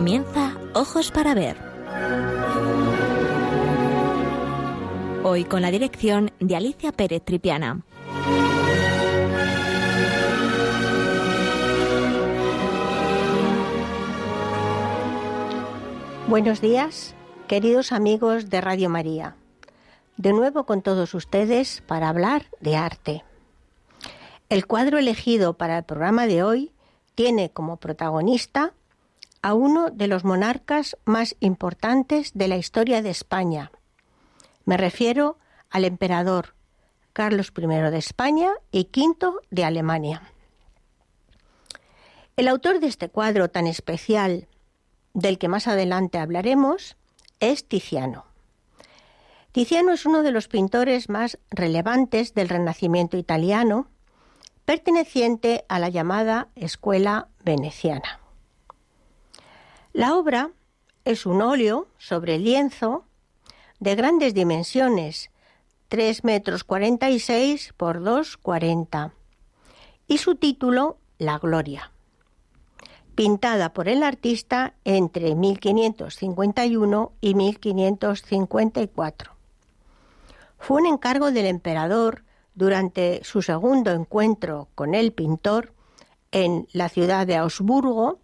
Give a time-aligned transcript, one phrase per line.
[0.00, 1.58] Comienza Ojos para Ver.
[5.24, 7.82] Hoy con la dirección de Alicia Pérez Tripiana.
[16.28, 17.14] Buenos días,
[17.46, 19.36] queridos amigos de Radio María.
[20.16, 23.22] De nuevo con todos ustedes para hablar de arte.
[24.48, 26.72] El cuadro elegido para el programa de hoy
[27.14, 28.72] tiene como protagonista
[29.42, 33.72] a uno de los monarcas más importantes de la historia de España.
[34.64, 35.38] Me refiero
[35.70, 36.54] al emperador
[37.12, 40.22] Carlos I de España y V de Alemania.
[42.36, 44.46] El autor de este cuadro tan especial,
[45.12, 46.96] del que más adelante hablaremos,
[47.40, 48.26] es Tiziano.
[49.52, 53.88] Tiziano es uno de los pintores más relevantes del Renacimiento italiano,
[54.64, 58.19] perteneciente a la llamada Escuela Veneciana.
[59.92, 60.50] La obra
[61.04, 63.04] es un óleo sobre lienzo
[63.80, 65.32] de grandes dimensiones,
[65.88, 69.10] 3 metros 46 por 2,40,
[70.06, 71.90] y su título La Gloria,
[73.16, 79.32] pintada por el artista entre 1551 y 1554.
[80.60, 82.22] Fue un encargo del emperador
[82.54, 85.72] durante su segundo encuentro con el pintor
[86.30, 88.19] en la ciudad de Augsburgo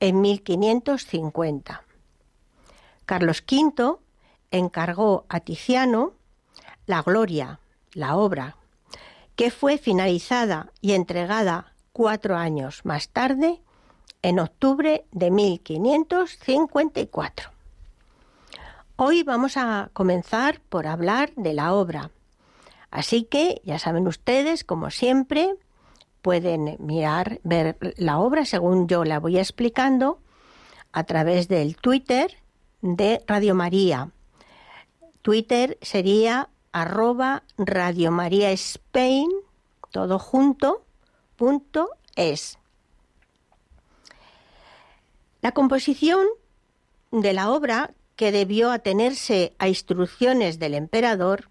[0.00, 1.84] en 1550.
[3.06, 3.96] Carlos V
[4.50, 6.12] encargó a Tiziano
[6.86, 7.60] la Gloria,
[7.92, 8.56] la obra,
[9.36, 13.60] que fue finalizada y entregada cuatro años más tarde,
[14.22, 17.50] en octubre de 1554.
[18.96, 22.10] Hoy vamos a comenzar por hablar de la obra.
[22.90, 25.54] Así que ya saben ustedes, como siempre,
[26.22, 30.18] pueden mirar, ver la obra según yo la voy explicando
[30.92, 32.36] a través del Twitter
[32.82, 34.10] de Radio María.
[35.22, 39.28] Twitter sería arroba Radio María Spain,
[39.90, 40.84] todo junto,
[41.36, 42.58] punto es.
[45.42, 46.26] La composición
[47.10, 51.48] de la obra, que debió atenerse a instrucciones del emperador,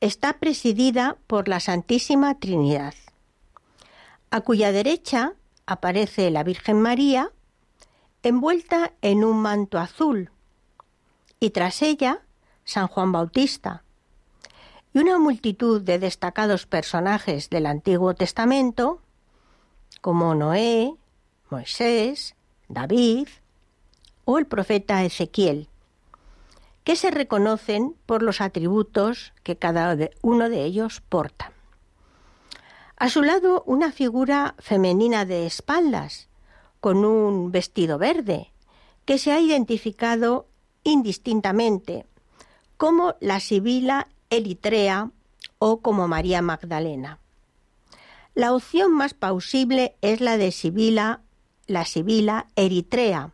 [0.00, 2.94] está presidida por la Santísima Trinidad
[4.32, 5.34] a cuya derecha
[5.66, 7.30] aparece la Virgen María
[8.22, 10.30] envuelta en un manto azul
[11.38, 12.22] y tras ella
[12.64, 13.84] San Juan Bautista
[14.94, 19.02] y una multitud de destacados personajes del Antiguo Testamento
[20.00, 20.94] como Noé,
[21.50, 22.34] Moisés,
[22.68, 23.28] David
[24.24, 25.68] o el profeta Ezequiel,
[26.84, 31.52] que se reconocen por los atributos que cada uno de ellos porta.
[33.02, 36.28] A su lado una figura femenina de espaldas,
[36.78, 38.52] con un vestido verde,
[39.04, 40.46] que se ha identificado
[40.84, 42.06] indistintamente
[42.76, 45.10] como la Sibila Eritrea
[45.58, 47.18] o como María Magdalena.
[48.36, 51.22] La opción más plausible es la de Sibila,
[51.66, 53.32] la Sibila Eritrea.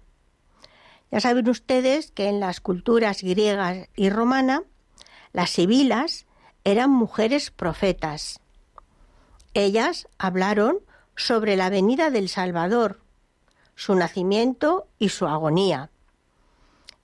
[1.11, 4.63] Ya saben ustedes que en las culturas griegas y romana
[5.35, 6.25] las sibilas
[6.65, 8.41] eran mujeres profetas
[9.65, 10.79] ellas hablaron
[11.17, 13.01] sobre la venida del Salvador,
[13.75, 15.91] su nacimiento y su agonía.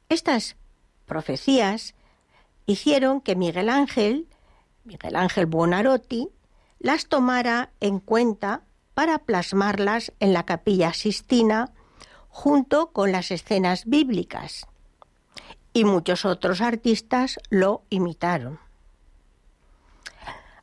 [0.08, 0.56] Estas
[1.06, 1.94] profecías
[2.66, 4.28] hicieron que Miguel Ángel,
[4.84, 6.28] Miguel Ángel Buonarroti,
[6.78, 8.62] las tomara en cuenta
[8.94, 11.72] para plasmarlas en la capilla Sistina
[12.28, 14.66] junto con las escenas bíblicas.
[15.72, 18.63] Y muchos otros artistas lo imitaron.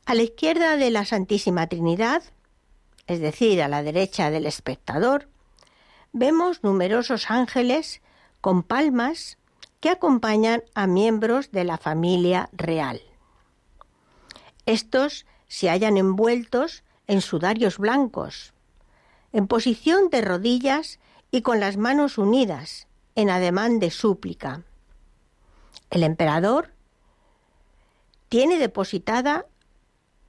[0.05, 2.23] A la izquierda de la Santísima Trinidad,
[3.07, 5.29] es decir, a la derecha del espectador,
[6.11, 8.01] vemos numerosos ángeles
[8.41, 9.37] con palmas
[9.79, 13.01] que acompañan a miembros de la familia real.
[14.65, 18.53] Estos se hallan envueltos en sudarios blancos,
[19.33, 20.99] en posición de rodillas
[21.29, 24.63] y con las manos unidas, en ademán de súplica.
[25.89, 26.73] El emperador
[28.29, 29.45] tiene depositada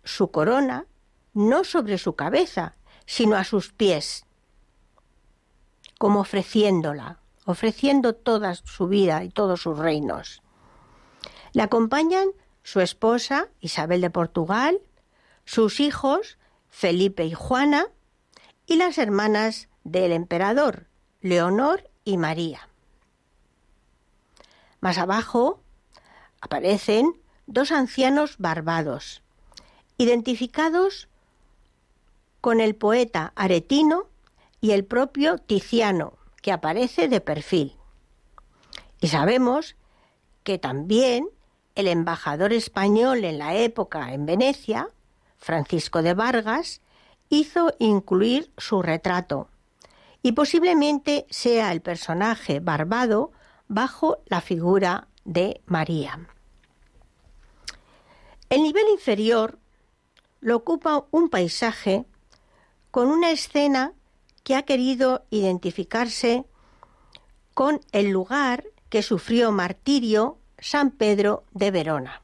[0.04, 0.86] su corona
[1.34, 2.76] no sobre su cabeza,
[3.06, 4.26] sino a sus pies,
[5.98, 10.42] como ofreciéndola, ofreciendo toda su vida y todos sus reinos.
[11.52, 12.28] Le acompañan
[12.62, 14.80] su esposa Isabel de Portugal,
[15.44, 16.38] sus hijos
[16.68, 17.86] Felipe y Juana,
[18.66, 20.86] y las hermanas del emperador,
[21.20, 22.68] Leonor y María.
[24.80, 25.60] Más abajo
[26.40, 29.22] aparecen dos ancianos barbados,
[30.02, 31.08] identificados
[32.40, 34.04] con el poeta aretino
[34.60, 37.76] y el propio Tiziano, que aparece de perfil.
[39.00, 39.76] Y sabemos
[40.42, 41.28] que también
[41.74, 44.88] el embajador español en la época en Venecia,
[45.38, 46.80] Francisco de Vargas,
[47.28, 49.48] hizo incluir su retrato
[50.22, 53.32] y posiblemente sea el personaje barbado
[53.68, 56.28] bajo la figura de María.
[58.50, 59.58] El nivel inferior
[60.42, 62.04] lo ocupa un paisaje
[62.90, 63.94] con una escena
[64.42, 66.44] que ha querido identificarse
[67.54, 72.22] con el lugar que sufrió martirio San Pedro de Verona.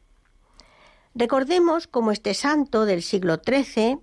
[1.15, 4.01] Recordemos cómo este santo del siglo XIII,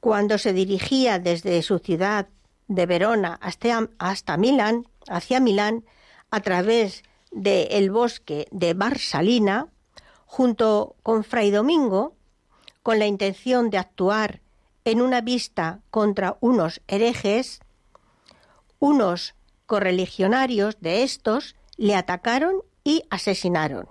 [0.00, 2.28] cuando se dirigía desde su ciudad
[2.68, 5.84] de Verona hasta, hasta Milán, hacia Milán,
[6.30, 9.68] a través del bosque de Barsalina,
[10.26, 12.14] junto con Fray Domingo,
[12.82, 14.40] con la intención de actuar
[14.84, 17.60] en una vista contra unos herejes,
[18.78, 19.34] unos
[19.66, 23.88] correligionarios de estos le atacaron y asesinaron.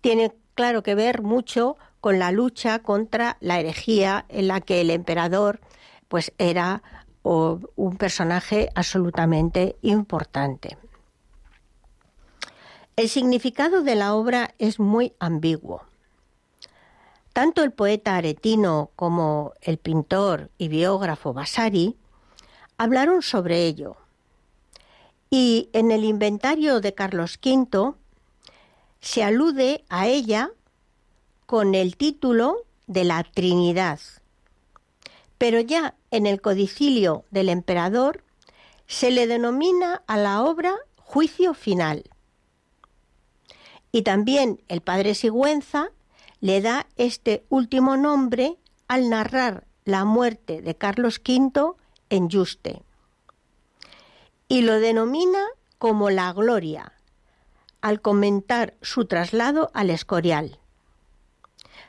[0.00, 4.90] Tiene claro que ver mucho con la lucha contra la herejía en la que el
[4.90, 5.60] emperador
[6.08, 6.82] pues era
[7.22, 10.78] un personaje absolutamente importante.
[12.96, 15.82] El significado de la obra es muy ambiguo.
[17.38, 21.94] Tanto el poeta aretino como el pintor y biógrafo Vasari
[22.78, 23.96] hablaron sobre ello.
[25.30, 27.94] Y en el inventario de Carlos V
[28.98, 30.50] se alude a ella
[31.46, 34.00] con el título de la Trinidad.
[35.38, 38.24] Pero ya en el codicilio del emperador
[38.88, 42.02] se le denomina a la obra juicio final.
[43.92, 45.92] Y también el padre Sigüenza
[46.40, 51.74] le da este último nombre al narrar la muerte de Carlos V
[52.10, 52.82] en Yuste.
[54.48, 55.40] Y lo denomina
[55.78, 56.92] como la gloria,
[57.80, 60.58] al comentar su traslado al Escorial.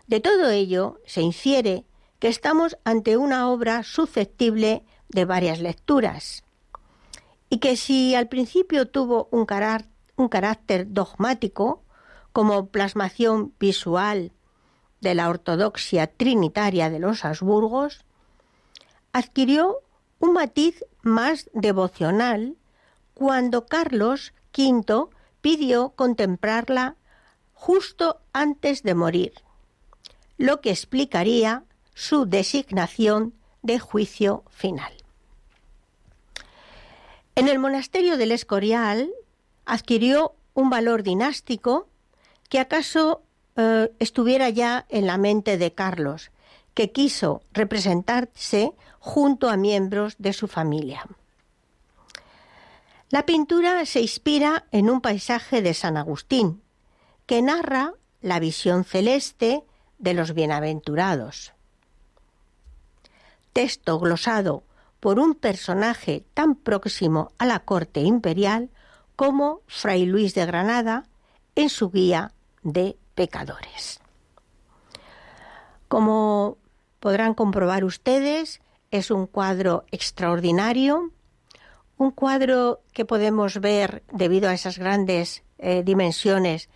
[0.07, 1.85] De todo ello se infiere
[2.19, 6.43] que estamos ante una obra susceptible de varias lecturas
[7.49, 11.83] y que si al principio tuvo un, carácter dogmático,
[12.31, 14.31] como plasmación visual
[15.01, 18.05] de la ortodoxia trinitaria de los Habsburgos,
[19.13, 19.77] adquirió
[20.19, 22.55] un matiz más devocional
[23.13, 25.07] cuando Carlos V
[25.41, 26.95] pidió contemplarla
[27.53, 29.33] justo antes de morir,
[30.37, 31.63] lo que explicaría
[31.93, 34.93] su designación de juicio final.
[37.35, 39.11] En el monasterio del Escorial
[39.65, 41.87] adquirió un valor dinástico
[42.49, 43.23] que acaso
[43.61, 46.31] eh, estuviera ya en la mente de Carlos,
[46.73, 51.05] que quiso representarse junto a miembros de su familia.
[53.09, 56.61] La pintura se inspira en un paisaje de San Agustín,
[57.25, 59.65] que narra la visión celeste
[59.97, 61.51] de los bienaventurados.
[63.51, 64.63] Texto glosado
[65.01, 68.69] por un personaje tan próximo a la corte imperial
[69.17, 71.09] como Fray Luis de Granada
[71.55, 72.31] en su guía
[72.63, 73.99] de pecadores.
[75.89, 76.57] Como
[77.01, 81.11] podrán comprobar ustedes, es un cuadro extraordinario,
[81.97, 86.69] un cuadro que podemos ver debido a esas grandes eh, dimensiones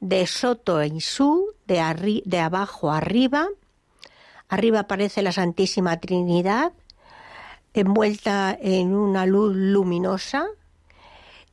[0.00, 3.46] de soto en su, de, de abajo arriba.
[4.48, 6.72] Arriba aparece la Santísima Trinidad,
[7.72, 10.48] envuelta en una luz luminosa,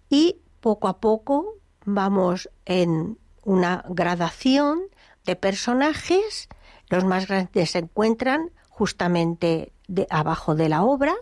[0.10, 4.82] y poco a poco vamos en una gradación
[5.26, 6.50] de personajes.
[6.90, 11.16] Los más grandes se encuentran justamente de, abajo de la obra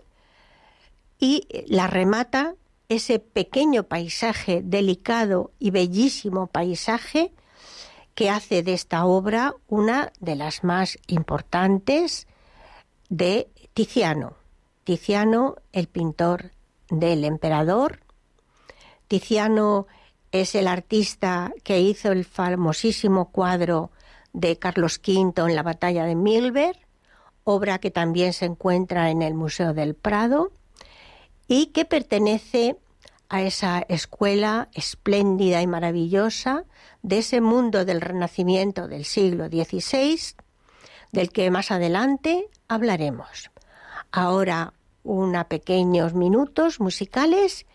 [1.18, 2.54] y la remata
[2.88, 7.32] ese pequeño paisaje delicado y bellísimo paisaje
[8.14, 12.26] que hace de esta obra una de las más importantes
[13.08, 14.34] de Tiziano.
[14.84, 16.50] Tiziano, el pintor
[16.90, 18.00] del emperador.
[19.08, 19.86] Tiziano
[20.32, 23.90] es el artista que hizo el famosísimo cuadro
[24.32, 26.78] de Carlos V en la batalla de Milver,
[27.44, 30.52] obra que también se encuentra en el Museo del Prado
[31.48, 32.76] y que pertenece
[33.28, 36.64] a esa escuela espléndida y maravillosa
[37.02, 40.18] de ese mundo del Renacimiento del siglo XVI,
[41.12, 43.50] del que más adelante hablaremos.
[44.12, 47.66] Ahora unos pequeños minutos musicales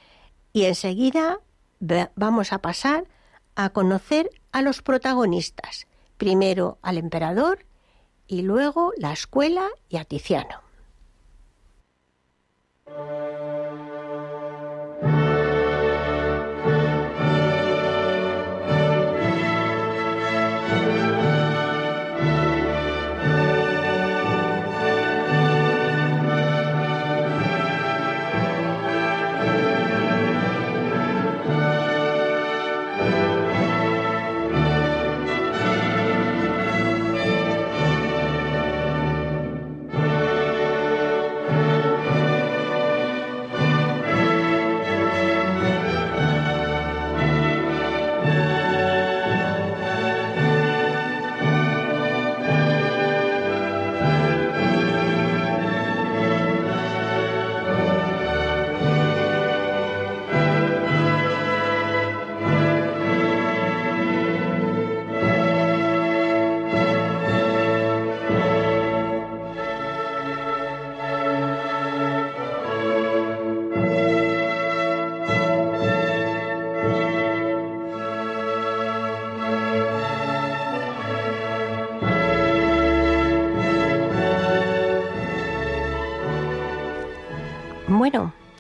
[0.54, 1.40] y enseguida
[1.80, 3.06] vamos a pasar
[3.56, 7.66] a conocer a los protagonistas, primero al emperador
[8.28, 10.62] y luego la escuela y a Tiziano.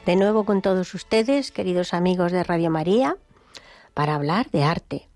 [0.06, 3.18] De nuevo con todos ustedes, queridos amigos de Radio María,
[3.96, 5.10] para hablar de arte.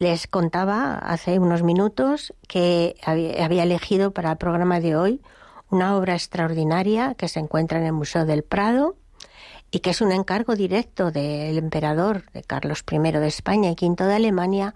[0.00, 5.22] Les contaba hace unos minutos que había elegido para el programa de hoy
[5.70, 8.96] una obra extraordinaria que se encuentra en el Museo del Prado
[9.70, 14.04] y que es un encargo directo del emperador de Carlos I de España y V
[14.04, 14.74] de Alemania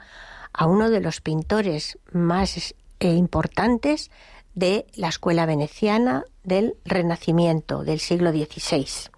[0.53, 4.11] a uno de los pintores más importantes
[4.55, 9.11] de la escuela veneciana del Renacimiento del siglo XVI.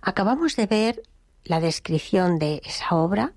[0.00, 1.02] Acabamos de ver
[1.44, 3.32] la descripción de esa obra,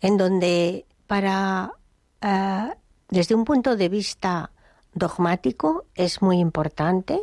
[0.00, 1.72] en donde para
[2.20, 2.74] eh,
[3.08, 4.50] desde un punto de vista
[4.94, 7.20] dogmático es muy importante,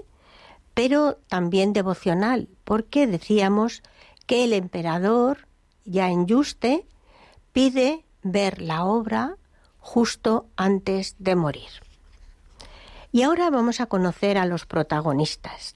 [0.73, 3.83] pero también devocional, porque decíamos
[4.25, 5.47] que el emperador,
[5.85, 6.87] ya en Yuste,
[7.51, 9.37] pide ver la obra
[9.79, 11.69] justo antes de morir.
[13.13, 15.75] Y ahora vamos a conocer a los protagonistas.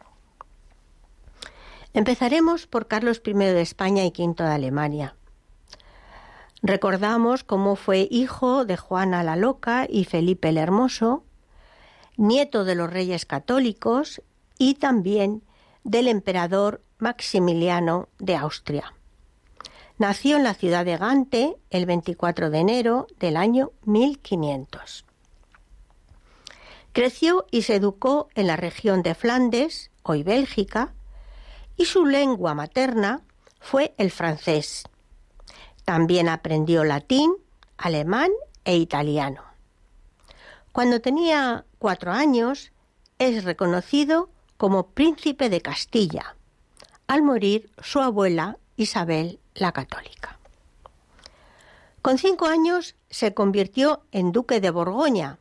[1.93, 5.15] Empezaremos por Carlos I de España y V de Alemania.
[6.63, 11.25] Recordamos cómo fue hijo de Juana la Loca y Felipe el Hermoso,
[12.17, 14.23] nieto de los reyes católicos
[14.57, 15.43] y también
[15.83, 18.95] del emperador Maximiliano de Austria.
[19.99, 25.06] Nació en la ciudad de Gante el 24 de enero del año 1500.
[26.97, 30.95] Creció y se educó en la región de Flandes, hoy Bélgica,
[31.75, 33.21] y su lengua materna
[33.59, 34.83] fue el francés.
[35.85, 37.35] También aprendió latín,
[37.77, 38.31] alemán
[38.65, 39.43] e italiano.
[40.71, 42.71] Cuando tenía cuatro años,
[43.19, 46.35] es reconocido como príncipe de Castilla,
[47.05, 50.39] al morir su abuela Isabel la Católica.
[52.01, 55.37] Con cinco años se convirtió en duque de Borgoña,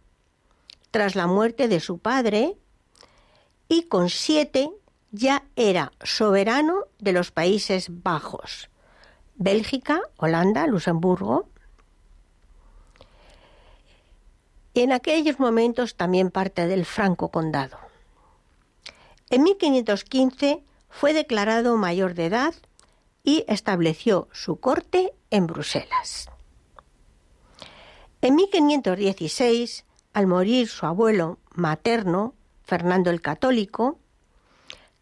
[0.97, 2.57] tras la muerte de su padre
[3.69, 4.71] y con siete
[5.11, 8.71] ya era soberano de los Países Bajos,
[9.35, 11.51] Bélgica, Holanda, Luxemburgo.
[14.73, 17.77] Y en aquellos momentos también parte del Franco Condado.
[19.29, 22.55] En 1515 fue declarado mayor de edad
[23.23, 26.31] y estableció su corte en Bruselas.
[28.23, 29.86] En 1516
[30.17, 32.33] al morir su abuelo materno,
[32.63, 33.99] Fernando el Católico,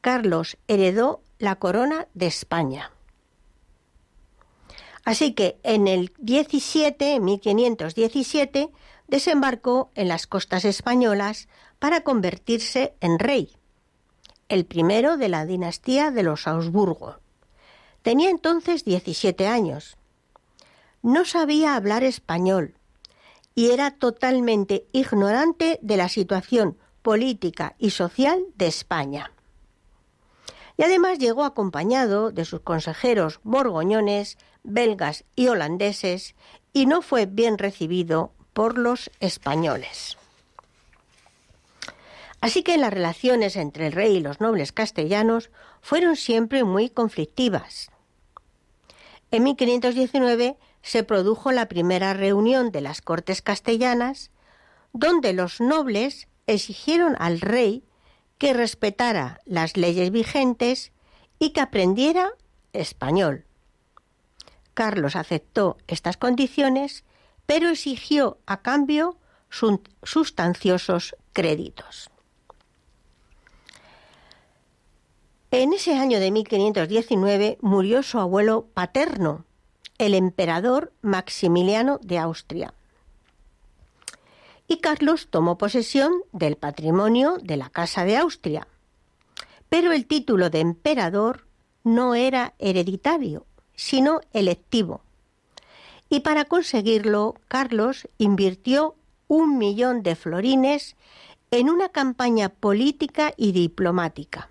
[0.01, 2.91] Carlos heredó la corona de España.
[5.05, 8.71] Así que en el 17, 1517,
[9.07, 11.47] desembarcó en las costas españolas
[11.79, 13.57] para convertirse en rey,
[14.49, 17.21] el primero de la dinastía de los Augsburgo.
[18.03, 19.97] Tenía entonces 17 años.
[21.03, 22.75] No sabía hablar español,
[23.55, 29.31] y era totalmente ignorante de la situación política y social de España.
[30.77, 36.35] Y además llegó acompañado de sus consejeros borgoñones, belgas y holandeses
[36.73, 40.17] y no fue bien recibido por los españoles.
[42.41, 47.91] Así que las relaciones entre el rey y los nobles castellanos fueron siempre muy conflictivas.
[49.31, 54.31] En 1519 se produjo la primera reunión de las Cortes castellanas,
[54.93, 57.83] donde los nobles exigieron al rey
[58.37, 60.93] que respetara las leyes vigentes
[61.39, 62.33] y que aprendiera
[62.75, 63.47] español.
[64.75, 67.05] Carlos aceptó estas condiciones,
[67.47, 69.17] pero exigió a cambio
[70.03, 72.11] sustanciosos créditos.
[75.51, 79.47] En ese año de 1519 murió su abuelo paterno,
[79.99, 82.75] el emperador Maximiliano de Austria.
[84.67, 88.67] Y Carlos tomó posesión del patrimonio de la Casa de Austria.
[89.69, 91.47] Pero el título de emperador
[91.83, 95.03] no era hereditario, sino electivo.
[96.09, 98.95] Y para conseguirlo, Carlos invirtió
[99.29, 100.97] un millón de florines
[101.51, 104.51] en una campaña política y diplomática.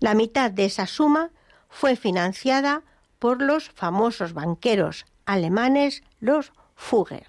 [0.00, 1.30] La mitad de esa suma
[1.68, 2.82] fue financiada
[3.18, 7.26] por los famosos banqueros alemanes, los Fugger.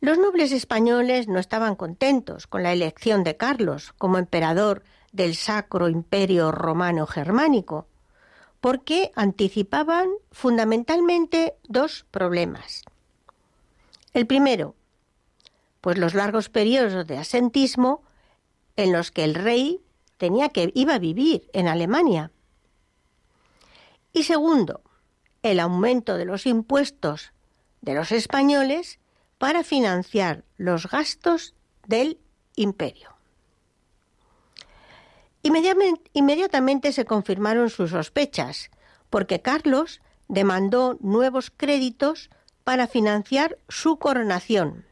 [0.00, 5.88] Los nobles españoles no estaban contentos con la elección de Carlos como emperador del Sacro
[5.88, 7.86] Imperio Romano Germánico,
[8.60, 12.82] porque anticipaban fundamentalmente dos problemas.
[14.12, 14.74] El primero,
[15.80, 18.02] pues los largos periodos de asentismo
[18.76, 19.80] en los que el rey
[20.18, 22.30] tenía que iba a vivir en Alemania
[24.16, 24.80] y segundo,
[25.42, 27.34] el aumento de los impuestos
[27.82, 28.98] de los españoles
[29.36, 31.54] para financiar los gastos
[31.86, 32.18] del
[32.54, 33.10] imperio.
[35.42, 38.70] Inmediatamente se confirmaron sus sospechas,
[39.10, 42.30] porque Carlos demandó nuevos créditos
[42.64, 44.86] para financiar su coronación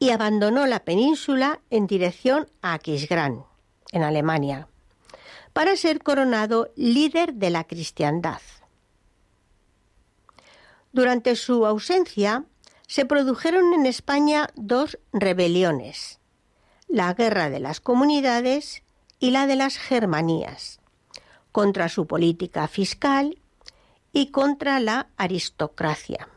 [0.00, 3.44] y abandonó la península en dirección a Aquisgrán,
[3.92, 4.66] en Alemania,
[5.56, 8.42] para ser coronado líder de la cristiandad.
[10.92, 12.44] Durante su ausencia
[12.86, 16.20] se produjeron en España dos rebeliones,
[16.88, 18.82] la Guerra de las Comunidades
[19.18, 20.78] y la de las Germanías,
[21.52, 23.38] contra su política fiscal
[24.12, 26.28] y contra la aristocracia.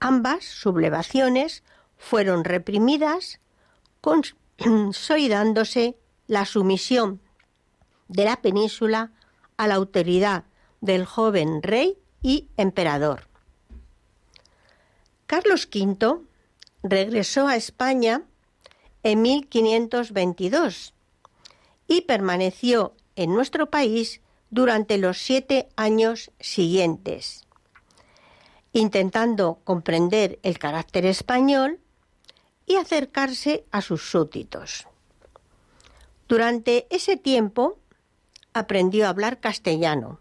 [0.00, 1.62] Ambas sublevaciones
[1.98, 3.38] fueron reprimidas,
[4.00, 7.20] consolidándose la sumisión
[8.12, 9.10] de la península
[9.56, 10.44] a la autoridad
[10.80, 13.28] del joven rey y emperador.
[15.26, 16.20] Carlos V
[16.82, 18.22] regresó a España
[19.02, 20.94] en 1522
[21.88, 24.20] y permaneció en nuestro país
[24.50, 27.46] durante los siete años siguientes,
[28.72, 31.80] intentando comprender el carácter español
[32.66, 34.86] y acercarse a sus súbditos.
[36.28, 37.78] Durante ese tiempo
[38.54, 40.20] aprendió a hablar castellano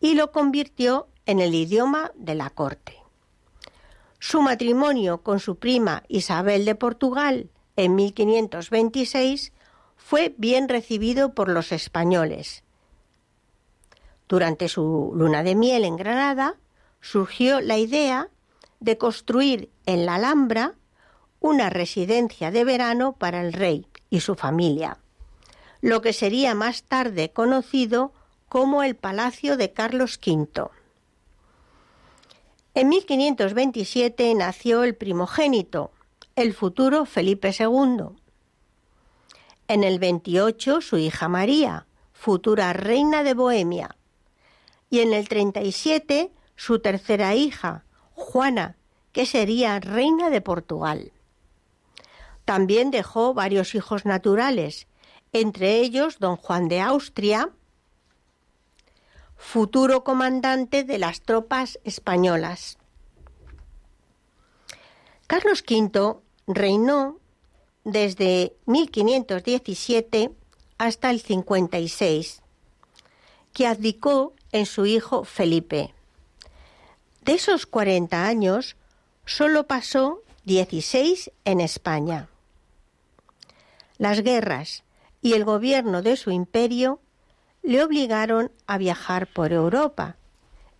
[0.00, 2.96] y lo convirtió en el idioma de la corte.
[4.18, 9.52] Su matrimonio con su prima Isabel de Portugal en 1526
[9.96, 12.64] fue bien recibido por los españoles.
[14.28, 16.56] Durante su luna de miel en Granada
[17.00, 18.28] surgió la idea
[18.80, 20.74] de construir en la Alhambra
[21.40, 24.98] una residencia de verano para el rey y su familia,
[25.82, 28.12] lo que sería más tarde conocido
[28.48, 30.70] como el Palacio de Carlos V.
[32.74, 35.90] En 1527 nació el primogénito,
[36.36, 38.16] el futuro Felipe II.
[39.68, 43.96] En el 28 su hija María, futura reina de Bohemia.
[44.88, 48.76] Y en el 37 su tercera hija, Juana,
[49.12, 51.12] que sería reina de Portugal.
[52.44, 54.86] También dejó varios hijos naturales,
[55.32, 57.50] entre ellos don Juan de Austria,
[59.36, 62.78] futuro comandante de las tropas españolas.
[65.26, 66.16] Carlos V
[66.46, 67.18] reinó
[67.84, 70.30] desde 1517
[70.76, 72.42] hasta el 56,
[73.54, 75.94] que abdicó en su hijo Felipe.
[77.22, 78.76] De esos 40 años,
[79.24, 82.28] solo pasó 16 en España.
[83.96, 84.84] Las guerras
[85.22, 86.98] y el gobierno de su imperio
[87.62, 90.16] le obligaron a viajar por Europa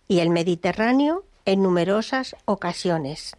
[0.07, 3.35] y el Mediterráneo en numerosas ocasiones.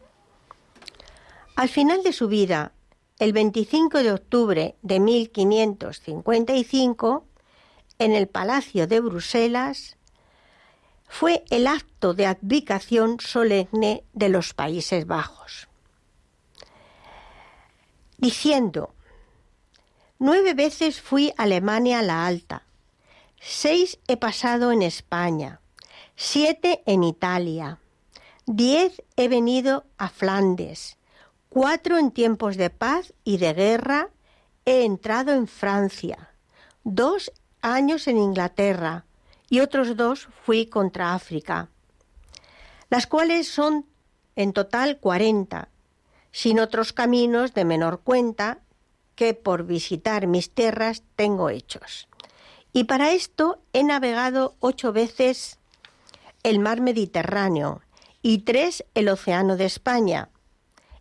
[1.57, 2.73] Al final de su vida,
[3.19, 7.27] el 25 de octubre de 1555,
[7.99, 9.99] en el Palacio de Bruselas,
[11.07, 15.69] fue el acto de abdicación solemne de los Países Bajos,
[18.17, 18.95] diciendo,
[20.25, 22.63] nueve veces fui a Alemania la Alta,
[23.39, 25.61] seis he pasado en España,
[26.17, 27.79] siete en Italia,
[28.47, 30.97] diez he venido a Flandes,
[31.51, 34.09] Cuatro en tiempos de paz y de guerra
[34.65, 36.31] he entrado en Francia,
[36.85, 39.05] dos años en Inglaterra
[39.51, 41.69] y otros dos fui contra África,
[42.89, 43.85] las cuales son
[44.37, 45.69] en total cuarenta,
[46.33, 48.64] sin otros caminos de menor cuenta
[49.15, 52.09] que por visitar mis tierras tengo hechos.
[52.73, 55.59] Y para esto he navegado ocho veces
[56.43, 57.83] el mar Mediterráneo
[58.23, 60.29] y tres el Océano de España,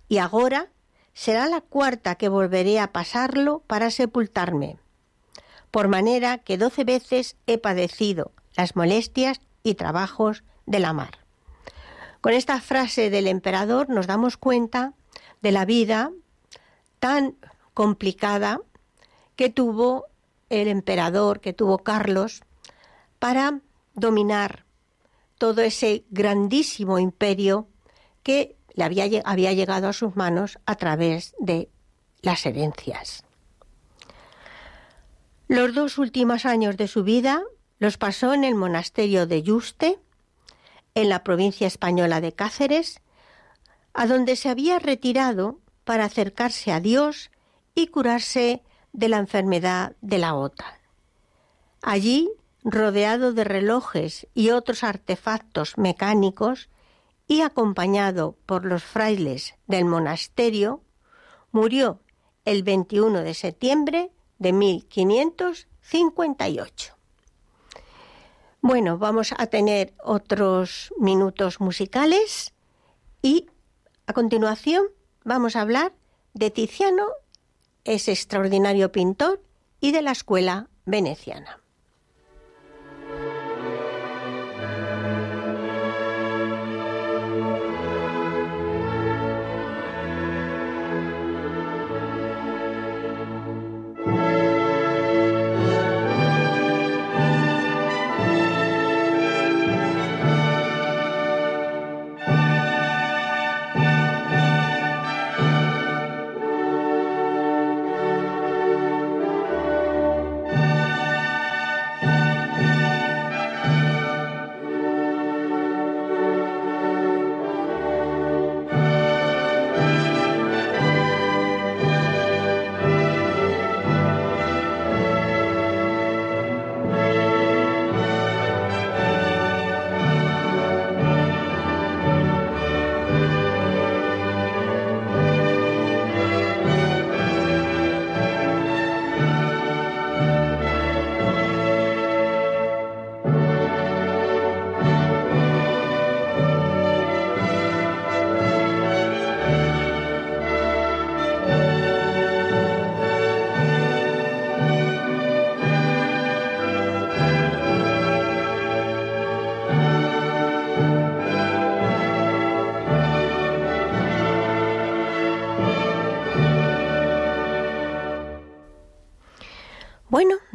[0.07, 0.69] y ahora
[1.13, 4.77] será la cuarta que volveré a pasarlo para sepultarme.
[5.71, 11.17] Por manera que doce veces he padecido las molestias y trabajos de la mar.
[12.21, 14.93] Con esta frase del emperador nos damos cuenta
[15.41, 16.11] de la vida
[16.99, 17.35] tan
[17.73, 18.61] complicada
[19.35, 20.05] que tuvo
[20.49, 22.43] el emperador, que tuvo Carlos,
[23.19, 23.59] para
[23.93, 24.65] dominar
[25.37, 27.67] todo ese grandísimo imperio
[28.21, 31.69] que le había, había llegado a sus manos a través de
[32.21, 33.23] las herencias.
[35.47, 37.43] Los dos últimos años de su vida
[37.79, 39.99] los pasó en el monasterio de Yuste,
[40.95, 43.01] en la provincia española de Cáceres,
[43.93, 47.29] a donde se había retirado para acercarse a Dios
[47.75, 50.79] y curarse de la enfermedad de la ota.
[51.81, 52.29] Allí,
[52.63, 56.69] rodeado de relojes y otros artefactos mecánicos,
[57.27, 60.81] y acompañado por los frailes del monasterio,
[61.51, 61.99] murió
[62.45, 66.95] el 21 de septiembre de 1558.
[68.61, 72.53] Bueno, vamos a tener otros minutos musicales
[73.21, 73.47] y
[74.07, 74.85] a continuación
[75.23, 75.93] vamos a hablar
[76.33, 77.07] de Tiziano,
[77.85, 79.41] ese extraordinario pintor,
[79.79, 81.62] y de la escuela veneciana.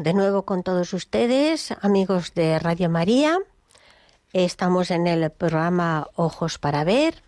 [0.08, 3.36] De nuevo con todos ustedes, amigos de Radio María.
[4.32, 7.22] Estamos en el programa Ojos para Ver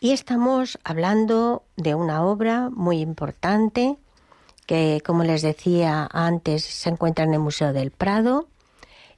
[0.00, 3.98] y estamos hablando de una obra muy importante
[4.66, 8.48] que, como les decía antes, se encuentra en el Museo del Prado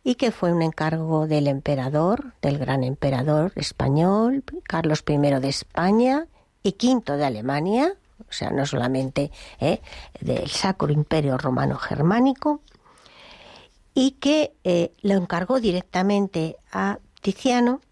[0.05, 6.27] y que fue un encargo del emperador, del gran emperador español, Carlos I de España
[6.63, 7.95] y V de Alemania,
[8.33, 9.83] o sea, no solamente ¿eh?
[10.21, 12.63] del Sacro Imperio Romano Germánico,
[13.95, 17.83] y que eh, lo encargó directamente a Tiziano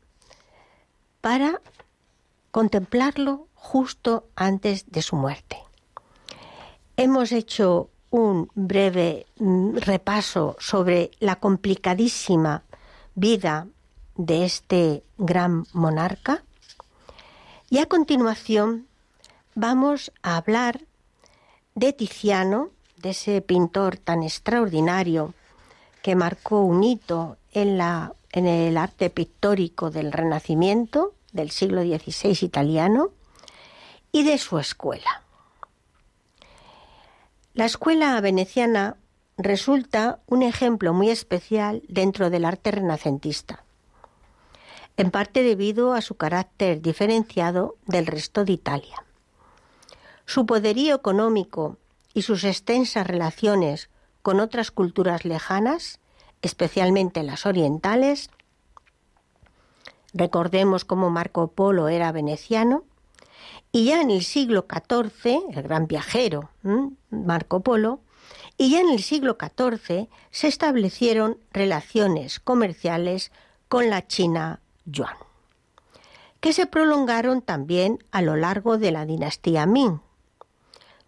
[1.21, 1.61] para
[2.51, 5.59] contemplarlo justo antes de su muerte.
[6.97, 12.65] Hemos hecho un breve mm, repaso sobre la complicadísima
[13.15, 13.69] vida
[14.17, 16.45] de este gran monarca
[17.69, 18.89] y a continuación
[19.61, 20.87] vamos a hablar
[21.75, 25.35] de Tiziano, de ese pintor tan extraordinario
[26.03, 33.11] que marcó un hito en, en el arte pictórico del Renacimiento del siglo XVI italiano
[34.13, 35.23] y de su escuela.
[37.53, 38.97] La escuela veneciana
[39.37, 43.63] resulta un ejemplo muy especial dentro del arte renacentista,
[44.97, 49.05] en parte debido a su carácter diferenciado del resto de Italia.
[50.33, 51.77] Su poderío económico
[52.15, 53.91] y sus extensas relaciones
[54.23, 55.99] con otras culturas lejanas,
[56.41, 58.31] especialmente las orientales,
[60.15, 62.85] recordemos cómo Marco Polo era veneciano,
[63.73, 66.51] y ya en el siglo XIV, el gran viajero
[67.11, 67.99] Marco Polo,
[68.57, 73.33] y ya en el siglo XIV se establecieron relaciones comerciales
[73.67, 75.17] con la China Yuan,
[76.39, 79.99] que se prolongaron también a lo largo de la dinastía Ming,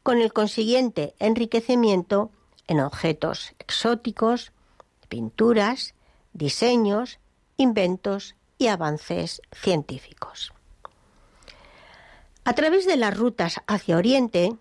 [0.03, 2.31] con el consiguiente enriquecimiento
[2.67, 4.53] en objetos exóticos,
[5.09, 5.95] pinturas,
[6.33, 7.19] diseños,
[7.57, 10.53] inventos y avances científicos.
[12.45, 14.57] A través de las rutas hacia Oriente,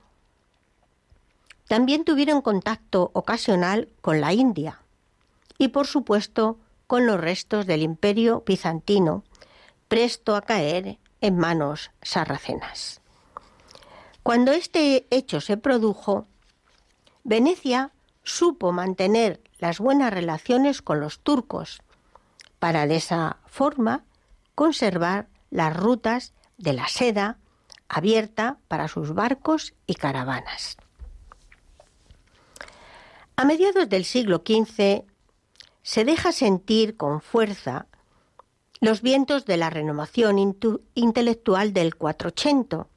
[1.67, 4.82] también tuvieron contacto ocasional con la India
[5.58, 9.23] y, por supuesto, con los restos del imperio bizantino,
[9.88, 13.01] presto a caer en manos sarracenas.
[14.23, 16.27] Cuando este hecho se produjo,
[17.23, 17.91] Venecia
[18.23, 21.81] supo mantener las buenas relaciones con los turcos
[22.60, 24.03] para de esa forma
[24.53, 27.39] conservar las rutas de la seda
[27.89, 30.77] abierta para sus barcos y caravanas.
[33.36, 35.03] A mediados del siglo XV
[35.81, 37.88] se deja sentir con fuerza
[38.81, 40.38] los vientos de la renovación
[40.93, 42.88] intelectual del 480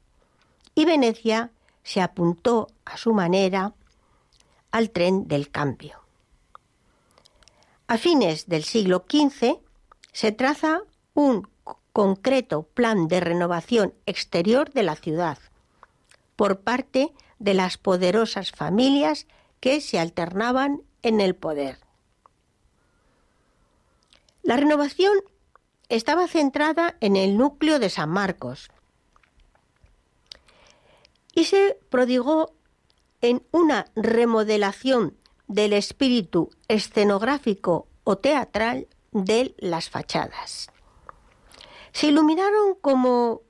[0.74, 1.50] y Venecia
[1.82, 3.74] se apuntó a su manera
[4.70, 6.00] al tren del cambio.
[7.86, 9.58] A fines del siglo XV
[10.12, 10.80] se traza
[11.12, 11.48] un
[11.92, 15.38] concreto plan de renovación exterior de la ciudad
[16.34, 19.26] por parte de las poderosas familias
[19.60, 21.78] que se alternaban en el poder.
[24.42, 25.14] La renovación
[25.88, 28.70] estaba centrada en el núcleo de San Marcos
[31.34, 32.54] y se prodigó
[33.20, 35.16] en una remodelación
[35.46, 40.70] del espíritu escenográfico o teatral de las fachadas.
[41.92, 43.42] Se iluminaron como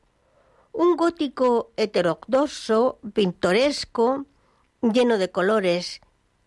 [0.72, 4.26] un gótico heterodoxo, pintoresco,
[4.82, 6.00] lleno de colores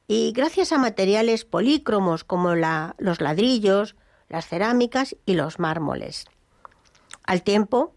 [0.07, 3.95] y gracias a materiales polícromos como los ladrillos,
[4.29, 6.25] las cerámicas y los mármoles.
[7.23, 7.93] Al tiempo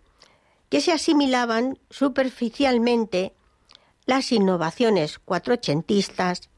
[0.70, 3.34] que se asimilaban superficialmente
[4.06, 6.48] las innovaciones cuatrochentistas,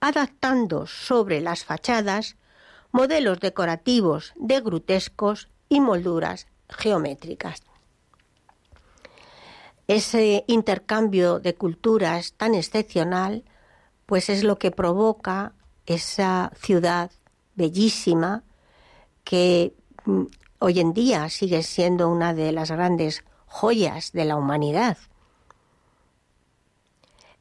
[0.00, 2.36] adaptando sobre las fachadas
[2.92, 7.62] modelos decorativos de grutescos y molduras geométricas.
[9.88, 13.44] Ese intercambio de culturas tan excepcional,
[14.04, 15.52] pues es lo que provoca
[15.86, 17.10] esa ciudad
[17.54, 18.42] bellísima
[19.24, 20.24] que mm,
[20.58, 24.98] hoy en día sigue siendo una de las grandes joyas de la humanidad.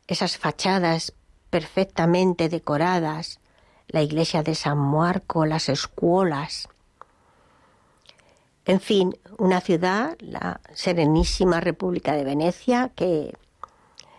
[0.08, 1.14] Esas fachadas
[1.50, 3.40] perfectamente decoradas,
[3.88, 6.68] la iglesia de San Marco, las escuelas.
[8.66, 13.36] En fin, una ciudad, la serenísima República de Venecia, que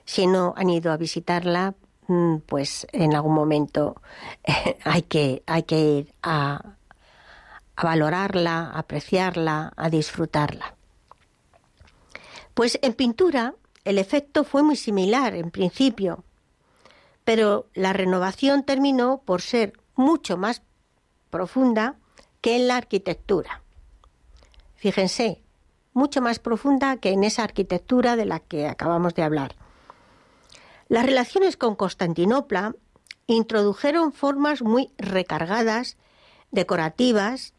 [0.05, 1.75] si no han ido a visitarla,
[2.07, 4.01] mm, pues en algún momento
[4.85, 6.75] hay que, hay que ir a,
[7.75, 10.76] a valorarla, a apreciarla, a disfrutarla.
[12.57, 16.25] Pues en pintura el efecto fue muy similar en principio,
[17.23, 20.63] pero la renovación terminó por ser mucho más
[21.29, 21.97] profunda
[22.41, 23.61] que en la arquitectura.
[24.75, 25.43] Fíjense,
[25.93, 29.55] mucho más profunda que en esa arquitectura de la que acabamos de hablar.
[30.89, 32.75] Las relaciones con Constantinopla
[33.27, 35.99] introdujeron formas muy recargadas,
[36.53, 37.53] decorativas,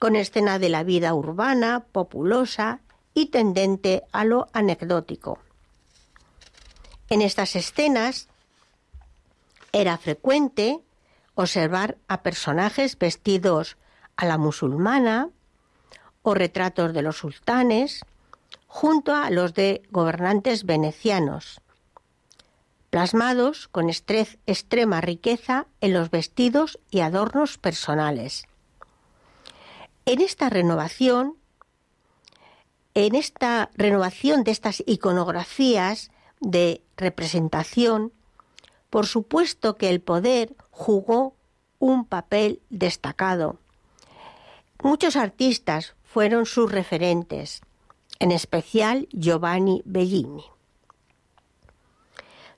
[0.00, 2.80] con escena de la vida urbana, populosa
[3.14, 5.38] y tendente a lo anecdótico.
[7.08, 8.28] En estas escenas
[9.72, 10.80] era frecuente
[11.34, 13.76] observar a personajes vestidos
[14.16, 15.30] a la musulmana
[16.22, 18.04] o retratos de los sultanes
[18.66, 21.60] junto a los de gobernantes venecianos,
[22.90, 28.46] plasmados con extrema riqueza en los vestidos y adornos personales.
[30.06, 31.36] En esta renovación,
[33.06, 36.10] en esta renovación de estas iconografías
[36.40, 38.12] de representación,
[38.90, 41.34] por supuesto que el poder jugó
[41.78, 43.58] un papel destacado.
[44.82, 47.60] Muchos artistas fueron sus referentes,
[48.18, 50.44] en especial Giovanni Bellini.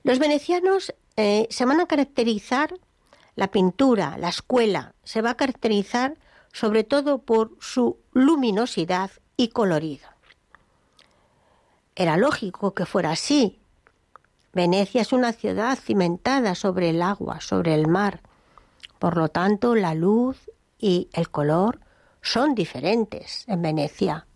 [0.03, 2.73] Los venecianos eh, se van a caracterizar,
[3.35, 6.17] la pintura, la escuela, se va a caracterizar
[6.51, 10.12] sobre todo por su luminosidad y colorido.
[11.95, 13.59] Era lógico que fuera así.
[14.53, 18.21] Venecia es una ciudad cimentada sobre el agua, sobre el mar.
[18.99, 21.79] Por lo tanto, la luz y el color
[22.21, 24.27] son diferentes en Venecia.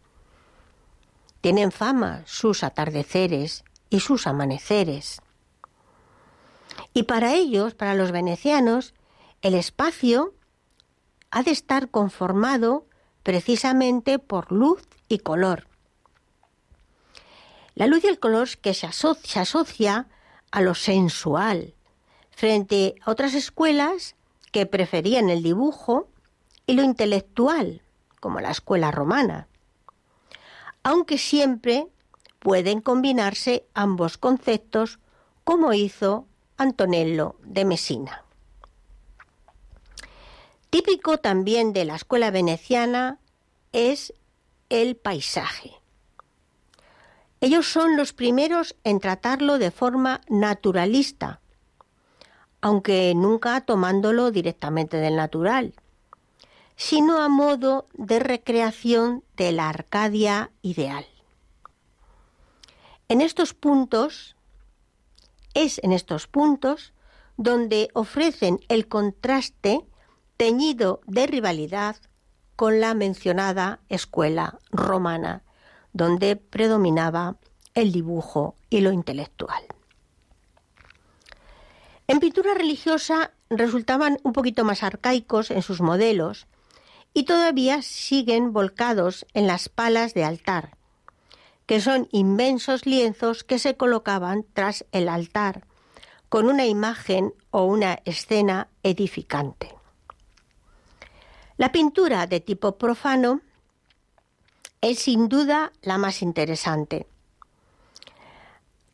[1.41, 5.21] Tienen fama sus atardeceres y sus amaneceres.
[6.93, 8.93] Y para ellos, para los venecianos,
[9.41, 10.33] el espacio
[11.31, 12.85] ha de estar conformado
[13.23, 15.67] precisamente por luz y color.
[17.77, 20.07] La luz y el color que se asocia,
[20.49, 21.75] a lo sensual,
[22.31, 24.15] frente a otras escuelas
[24.51, 26.07] que preferían el dibujo
[26.65, 27.83] y lo intelectual,
[28.19, 29.47] como la escuela romana.
[30.81, 31.85] Aunque siempre
[32.39, 34.97] pueden combinarse ambos conceptos,
[35.43, 36.25] como hizo
[36.57, 38.25] Antonello de Messina.
[40.71, 43.19] Típico también de la escuela veneciana
[43.71, 44.15] es
[44.69, 45.76] el paisaje.
[47.39, 51.39] Ellos son los primeros en tratarlo de forma naturalista,
[52.61, 55.73] aunque nunca tomándolo directamente del natural,
[56.75, 61.05] sino a modo de recreación de la Arcadia ideal.
[63.09, 64.35] En estos puntos,
[65.53, 66.93] es en estos puntos
[67.37, 69.85] donde ofrecen el contraste
[70.37, 71.97] teñido de rivalidad
[72.55, 75.43] con la mencionada escuela romana,
[75.97, 77.37] donde predominaba
[77.73, 79.63] el dibujo y lo intelectual.
[82.07, 86.47] En pintura religiosa resultaban un poquito más arcaicos en sus modelos
[87.13, 90.77] y todavía siguen volcados en las palas de altar,
[91.65, 95.65] que son inmensos lienzos que se colocaban tras el altar,
[96.29, 99.73] con una imagen o una escena edificante.
[101.57, 103.41] La pintura de tipo profano
[104.89, 107.07] es sin duda la más interesante.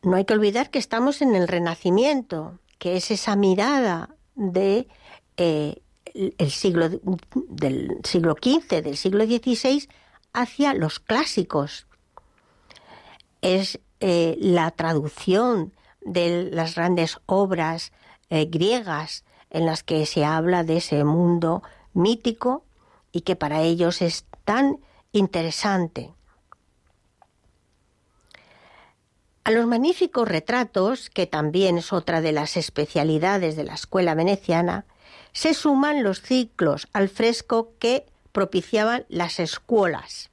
[0.02, 4.86] No hay que olvidar que estamos en el Renacimiento, que es esa mirada de
[5.36, 5.80] eh,
[6.14, 9.88] el siglo del siglo XV, del siglo XVI,
[10.32, 11.86] hacia los clásicos.
[13.40, 17.92] Es eh, la traducción de las grandes obras
[18.28, 21.62] eh, griegas en las que se habla de ese mundo
[21.94, 22.64] mítico
[23.12, 24.78] y que para ellos es tan
[25.14, 26.12] interesante.
[29.44, 34.86] A los magníficos retratos, que también es otra de las especialidades de la escuela veneciana,
[35.32, 40.30] se suman los ciclos al fresco que propiciaban las escuelas.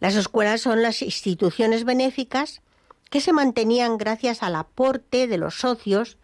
[0.00, 2.60] Las escuelas son las instituciones benéficas
[3.08, 6.18] que se mantenían gracias al aporte de los socios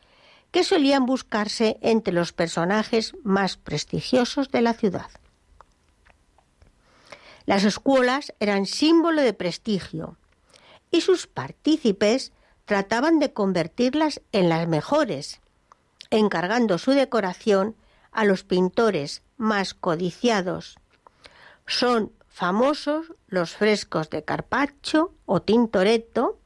[0.50, 5.08] que solían buscarse entre los personajes más prestigiosos de la ciudad.
[7.48, 10.18] Las escuelas eran símbolo de prestigio
[10.90, 12.30] y sus partícipes
[12.66, 15.40] trataban de convertirlas en las mejores,
[16.10, 17.74] encargando su decoración
[18.12, 20.76] a los pintores más codiciados.
[21.66, 26.38] Son famosos los frescos de Carpaccio o Tintoretto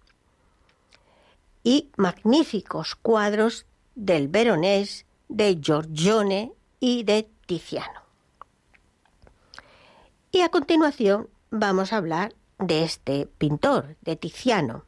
[1.64, 8.01] y magníficos cuadros del Veronés, de Giorgione y de Tiziano.
[10.34, 14.86] Y a continuación vamos a hablar de este pintor, de Tiziano.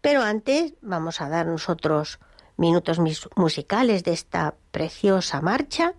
[0.00, 2.18] Pero antes vamos a dar nosotros
[2.56, 2.98] minutos
[3.36, 5.94] musicales de esta preciosa marcha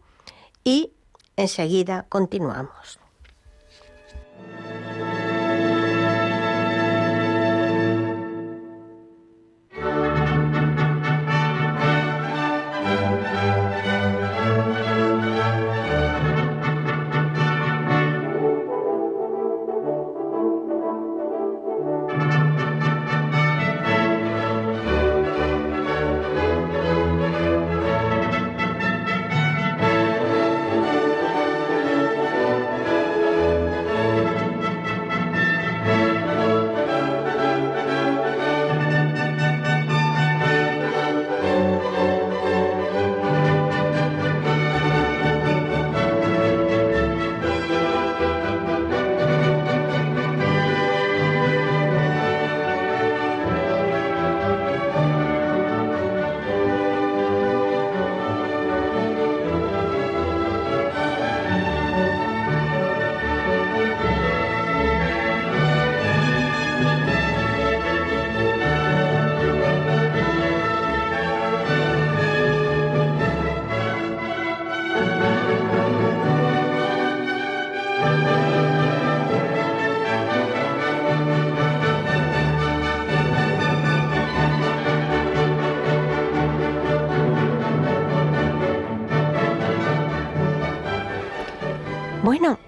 [0.66, 0.92] y
[1.38, 3.01] enseguida continuamos.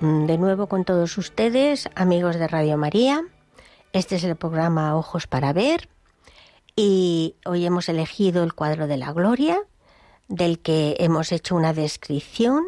[0.04, 3.24] De nuevo con todos ustedes, amigos de Radio María.
[3.93, 5.88] Este es el programa Ojos para Ver
[6.76, 9.62] y hoy hemos elegido el cuadro de la Gloria,
[10.28, 12.66] del que hemos hecho una descripción.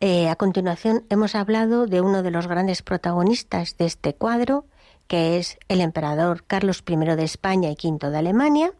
[0.00, 4.64] Eh, a continuación hemos hablado de uno de los grandes protagonistas de este cuadro,
[5.06, 8.72] que es el emperador Carlos I de España y V de Alemania.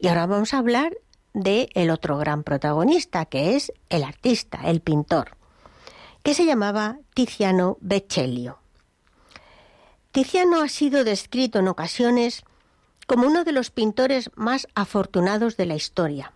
[0.00, 0.96] Y ahora vamos a hablar
[1.32, 5.36] de el otro gran protagonista, que es el artista, el pintor
[6.26, 8.58] que se llamaba Tiziano Becellio.
[10.10, 12.42] Tiziano ha sido descrito en ocasiones
[13.06, 16.32] como uno de los pintores más afortunados de la historia.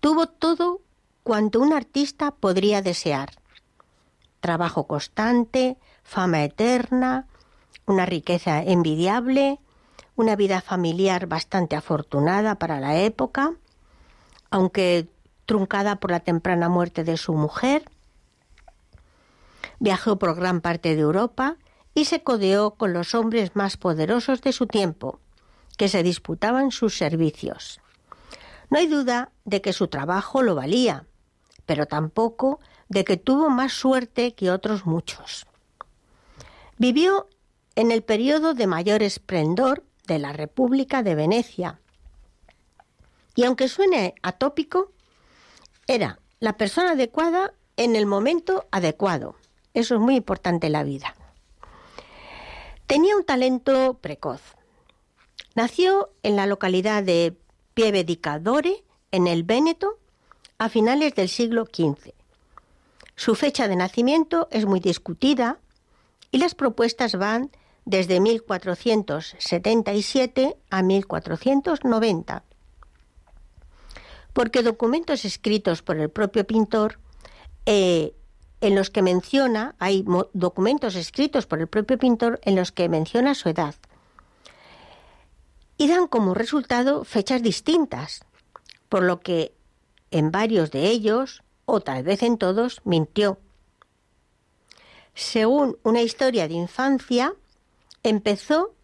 [0.00, 0.80] Tuvo todo
[1.22, 3.30] cuanto un artista podría desear.
[4.40, 7.28] Trabajo constante, fama eterna,
[7.86, 9.60] una riqueza envidiable,
[10.16, 13.52] una vida familiar bastante afortunada para la época,
[14.50, 15.06] aunque
[15.46, 17.88] truncada por la temprana muerte de su mujer,
[19.78, 21.56] Viajó por gran parte de Europa
[21.94, 25.20] y se codeó con los hombres más poderosos de su tiempo,
[25.76, 27.80] que se disputaban sus servicios.
[28.70, 31.06] No hay duda de que su trabajo lo valía,
[31.66, 35.46] pero tampoco de que tuvo más suerte que otros muchos.
[36.76, 37.28] Vivió
[37.74, 41.80] en el periodo de mayor esplendor de la República de Venecia.
[43.34, 44.92] Y aunque suene atópico,
[45.86, 49.36] era la persona adecuada en el momento adecuado.
[49.78, 51.14] Eso es muy importante en la vida.
[52.88, 54.42] Tenía un talento precoz.
[55.54, 57.36] Nació en la localidad de
[57.74, 60.00] Pieve di Cadore, en el Véneto,
[60.58, 62.12] a finales del siglo XV.
[63.14, 65.60] Su fecha de nacimiento es muy discutida
[66.32, 67.52] y las propuestas van
[67.84, 72.42] desde 1477 a 1490,
[74.32, 76.98] porque documentos escritos por el propio pintor
[77.64, 78.12] eh,
[78.60, 83.34] en los que menciona, hay documentos escritos por el propio pintor en los que menciona
[83.34, 83.74] su edad.
[85.76, 88.24] Y dan como resultado fechas distintas,
[88.88, 89.54] por lo que
[90.10, 93.38] en varios de ellos, o tal vez en todos, mintió.
[95.14, 97.34] Según una historia de infancia,
[98.02, 98.74] empezó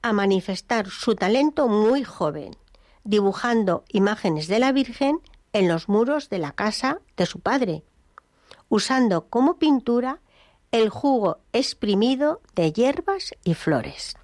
[0.00, 2.56] a manifestar su talento muy joven,
[3.04, 5.20] dibujando imágenes de la Virgen
[5.52, 7.82] en los muros de la casa de su padre
[8.68, 10.20] usando como pintura
[10.72, 14.16] el jugo exprimido de hierbas y flores.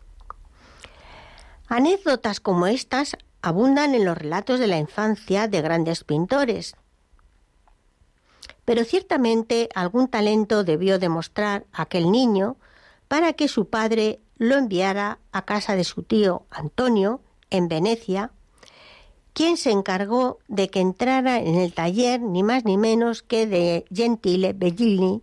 [1.69, 6.77] Anécdotas como estas abundan en los relatos de la infancia de grandes pintores.
[8.65, 12.57] Pero ciertamente algún talento debió demostrar aquel niño
[13.09, 17.21] para que su padre lo enviara a casa de su tío Antonio,
[17.51, 18.31] en Venecia,
[19.33, 23.85] quien se encargó de que entrara en el taller ni más ni menos que de
[23.93, 25.23] Gentile Bellini,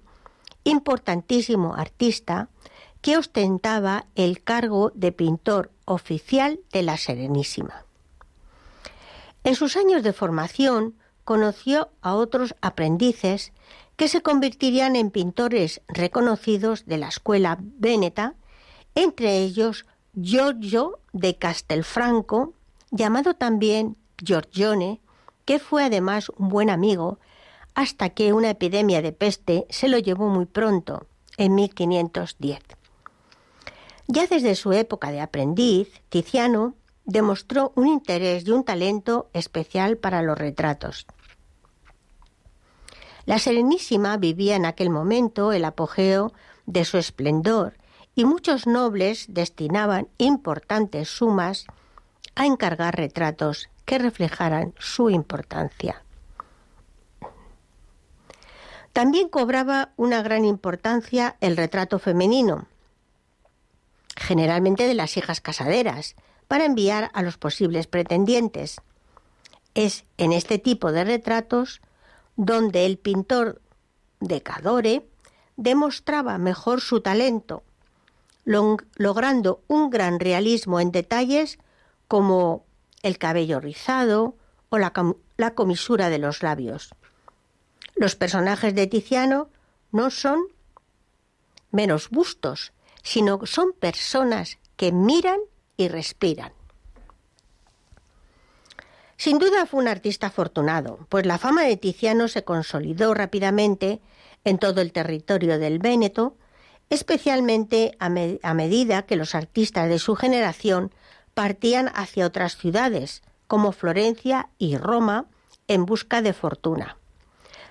[0.63, 2.49] importantísimo artista
[3.01, 7.85] que ostentaba el cargo de pintor oficial de la Serenísima.
[9.43, 13.53] En sus años de formación conoció a otros aprendices
[13.95, 18.35] que se convertirían en pintores reconocidos de la escuela véneta,
[18.95, 22.53] entre ellos Giorgio de Castelfranco,
[22.91, 25.01] llamado también Giorgione,
[25.45, 27.19] que fue además un buen amigo,
[27.75, 32.59] hasta que una epidemia de peste se lo llevó muy pronto, en 1510.
[34.07, 36.75] Ya desde su época de aprendiz, Tiziano
[37.05, 41.05] demostró un interés y un talento especial para los retratos.
[43.25, 46.33] La Serenísima vivía en aquel momento el apogeo
[46.65, 47.77] de su esplendor
[48.15, 51.65] y muchos nobles destinaban importantes sumas
[52.39, 56.01] a encargar retratos que reflejaran su importancia.
[58.93, 62.67] También cobraba una gran importancia el retrato femenino,
[64.15, 66.15] generalmente de las hijas casaderas,
[66.47, 68.79] para enviar a los posibles pretendientes.
[69.73, 71.81] Es en este tipo de retratos
[72.37, 73.61] donde el pintor
[74.21, 75.05] de Cadore
[75.57, 77.63] demostraba mejor su talento,
[78.45, 81.59] logrando un gran realismo en detalles
[82.09, 82.65] como
[83.03, 84.35] el cabello rizado
[84.69, 84.91] o la,
[85.55, 86.89] comisura de los labios.
[87.95, 89.49] Los personajes de Tiziano
[89.91, 90.39] no son
[91.71, 95.39] menos bustos, sino son personas que miran
[95.77, 96.51] y respiran.
[99.15, 104.01] Sin duda fue un artista afortunado, pues la fama de Tiziano se consolidó rápidamente
[104.45, 106.37] en todo el territorio del Véneto,
[106.89, 110.91] especialmente a medida que los artistas de su generación
[111.39, 115.27] partían hacia otras ciudades, como Florencia y Roma,
[115.69, 116.97] en busca de fortuna,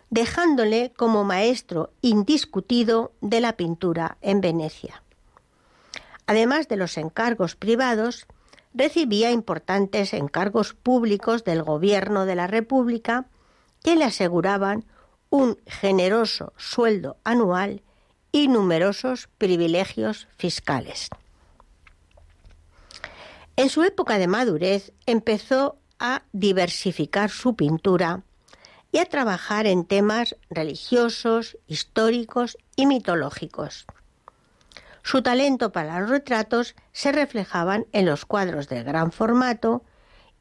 [0.08, 5.02] dejándole como maestro indiscutido de la pintura en Venecia.
[6.26, 8.26] Además de los encargos privados,
[8.72, 13.26] recibía importantes encargos públicos del gobierno de la República
[13.82, 14.86] que le aseguraban
[15.28, 17.82] un generoso sueldo anual
[18.32, 21.10] y numerosos privilegios fiscales.
[23.58, 28.22] En su época de madurez empezó a diversificar su pintura
[28.92, 33.84] y a trabajar en temas religiosos, históricos y mitológicos.
[35.02, 39.82] Su talento para los retratos se reflejaban en los cuadros de gran formato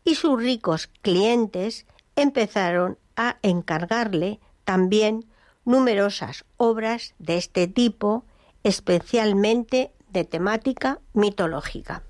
[0.03, 5.26] y sus ricos clientes empezaron a encargarle también
[5.65, 8.26] numerosas obras de este tipo,
[8.63, 12.03] especialmente de temática mitológica.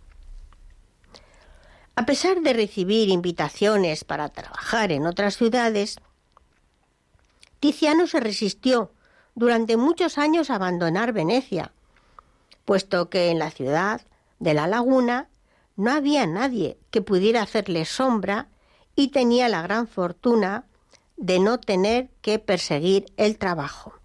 [1.98, 5.96] A pesar de recibir invitaciones para trabajar en otras ciudades,
[7.60, 8.92] Tiziano se resistió
[9.34, 11.72] durante muchos años a abandonar Venecia,
[12.66, 14.02] puesto que en la ciudad
[14.38, 15.28] de la laguna
[15.76, 18.48] no había nadie que pudiera hacerle sombra
[18.96, 20.66] y tenía la gran fortuna
[21.16, 23.96] de no tener que perseguir el trabajo.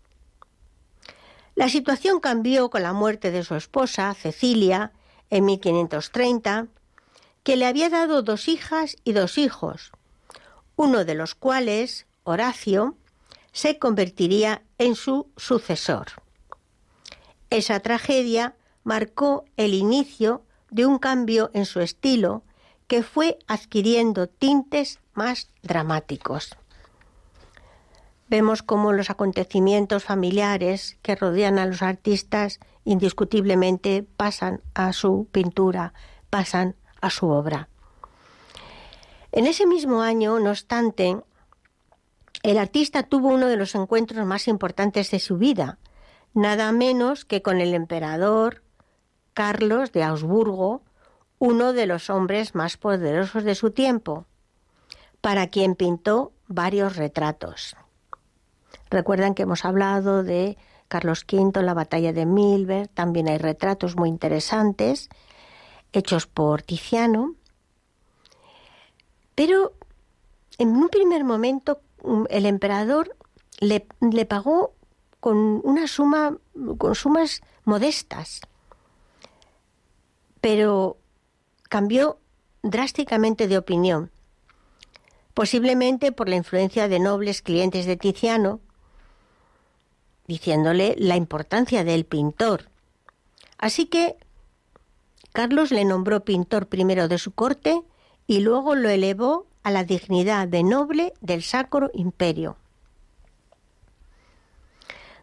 [1.57, 4.93] La situación cambió con la muerte de su esposa, Cecilia,
[5.29, 6.69] en 1530,
[7.43, 9.93] que le había dado dos hijas y dos hijos,
[10.77, 12.97] uno de los cuales, Horacio,
[13.53, 16.07] se convertiría en su sucesor.
[17.51, 22.43] Esa tragedia marcó el inicio de un cambio en su estilo
[22.87, 26.57] que fue adquiriendo tintes más dramáticos.
[28.29, 35.93] Vemos cómo los acontecimientos familiares que rodean a los artistas indiscutiblemente pasan a su pintura,
[36.31, 37.69] pasan a su obra.
[39.33, 41.19] En ese mismo año, no obstante,
[42.43, 45.79] el artista tuvo uno de los encuentros más importantes de su vida,
[46.33, 48.63] nada menos que con el emperador
[49.35, 50.83] Carlos de Augsburgo,
[51.39, 54.27] uno de los hombres más poderosos de su tiempo,
[55.21, 57.77] para quien pintó varios retratos.
[58.91, 64.11] Recuerdan que hemos hablado de Carlos V, la batalla de Milberg, también hay retratos muy
[64.11, 65.09] interesantes
[65.93, 67.35] hechos por Tiziano.
[69.35, 69.75] Pero
[70.59, 71.81] en un primer momento
[72.29, 73.17] el emperador
[73.61, 74.75] le, le pagó
[75.21, 76.37] con una suma,
[76.79, 78.41] con sumas modestas,
[80.41, 80.97] pero
[81.69, 82.19] cambió
[82.63, 84.11] drásticamente de opinión,
[85.33, 88.61] posiblemente por la influencia de nobles clientes de Tiziano,
[90.27, 92.69] diciéndole la importancia del pintor.
[93.59, 94.17] Así que
[95.33, 97.83] Carlos le nombró pintor primero de su corte
[98.27, 102.57] y luego lo elevó a la dignidad de noble del Sacro Imperio.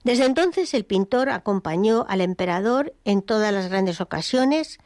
[0.04, 4.80] Desde entonces el pintor acompañó al emperador en todas las grandes ocasiones,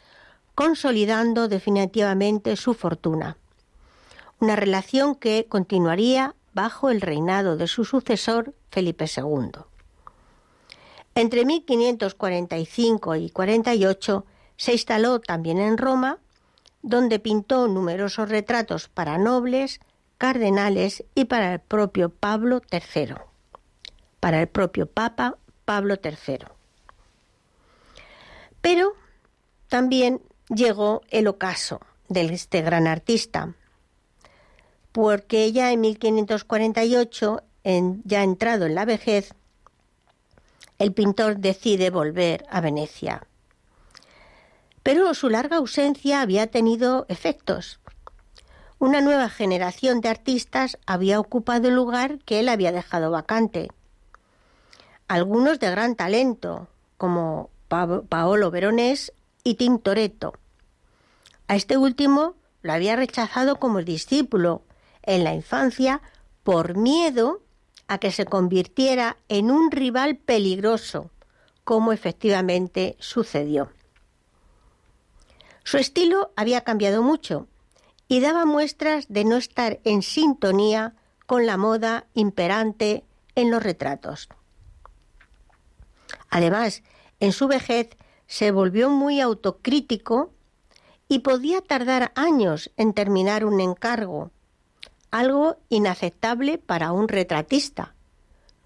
[0.56, 3.38] consolidando definitivamente su fortuna.
[4.40, 9.62] Una relación que continuaría bajo el reinado de su sucesor Felipe II.
[11.16, 14.26] Entre 1545 y 48
[14.58, 16.20] se instaló también en Roma,
[16.82, 19.80] donde pintó numerosos retratos para nobles,
[20.18, 23.16] cardenales y para el propio Pablo III
[24.24, 26.46] para el propio Papa Pablo III.
[28.62, 28.94] Pero
[29.68, 33.54] también llegó el ocaso de este gran artista,
[34.94, 39.34] porque ya en 1548, en, ya entrado en la vejez,
[40.80, 43.28] el pintor decide volver a Venecia.
[44.84, 47.80] Pero su larga ausencia había tenido efectos.
[48.80, 53.70] Una nueva generación de artistas había ocupado el lugar que él había dejado vacante
[55.14, 56.68] algunos de gran talento,
[56.98, 59.14] como Paolo Veronés
[59.44, 60.34] y Tintoretto.
[61.48, 64.64] A este último lo había rechazado como discípulo
[65.04, 66.02] en la infancia
[66.44, 67.42] por miedo
[67.88, 71.12] a que se convirtiera en un rival peligroso,
[71.64, 73.70] como efectivamente sucedió.
[75.64, 77.48] Su estilo había cambiado mucho
[78.08, 80.94] y daba muestras de no estar en sintonía
[81.26, 83.04] con la moda imperante
[83.36, 84.30] en los retratos.
[86.30, 86.84] Además,
[87.20, 87.90] en su vejez
[88.28, 90.32] se volvió muy autocrítico
[91.08, 94.32] y podía tardar años en terminar un encargo,
[95.12, 97.94] algo inaceptable para un retratista.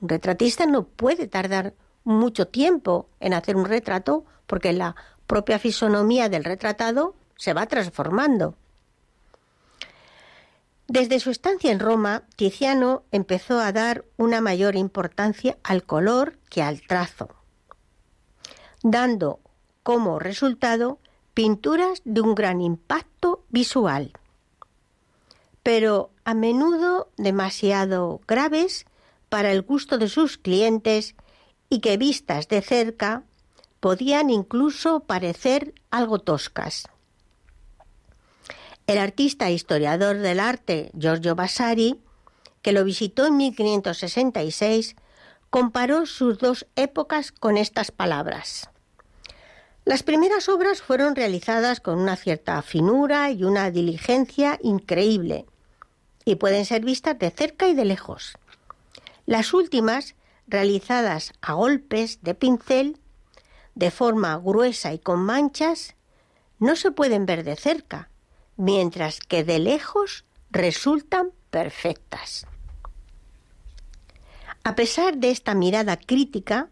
[0.02, 1.74] Un retratista no puede tardar
[2.04, 4.96] mucho tiempo en hacer un retrato porque la
[5.28, 8.56] propia fisonomía del retratado se va transformando.
[10.88, 16.64] Desde su estancia en Roma, Tiziano empezó a dar una mayor importancia al color que
[16.64, 17.38] al trazo
[18.84, 19.40] dando
[19.84, 21.00] como resultado
[21.34, 24.14] pinturas de un gran impacto visual,
[25.64, 28.86] pero a menudo demasiado graves
[29.30, 31.16] para el gusto de sus clientes
[31.70, 33.24] y que vistas de cerca
[33.80, 36.88] podían incluso parecer algo toscas.
[38.88, 42.00] El artista e historiador del arte Giorgio Vasari,
[42.62, 44.96] que lo visitó en 1566,
[45.50, 48.70] comparó sus dos épocas con estas palabras.
[49.86, 55.46] Las primeras obras fueron realizadas con una cierta finura y una diligencia increíble,
[56.26, 58.38] y pueden ser vistas de cerca y de lejos.
[59.26, 60.16] Las últimas,
[60.46, 63.00] realizadas a golpes de pincel,
[63.78, 65.96] de forma gruesa y con manchas,
[66.58, 68.10] no se pueden ver de cerca,
[68.56, 72.48] mientras que de lejos resultan perfectas.
[74.64, 76.70] A pesar de esta mirada crítica,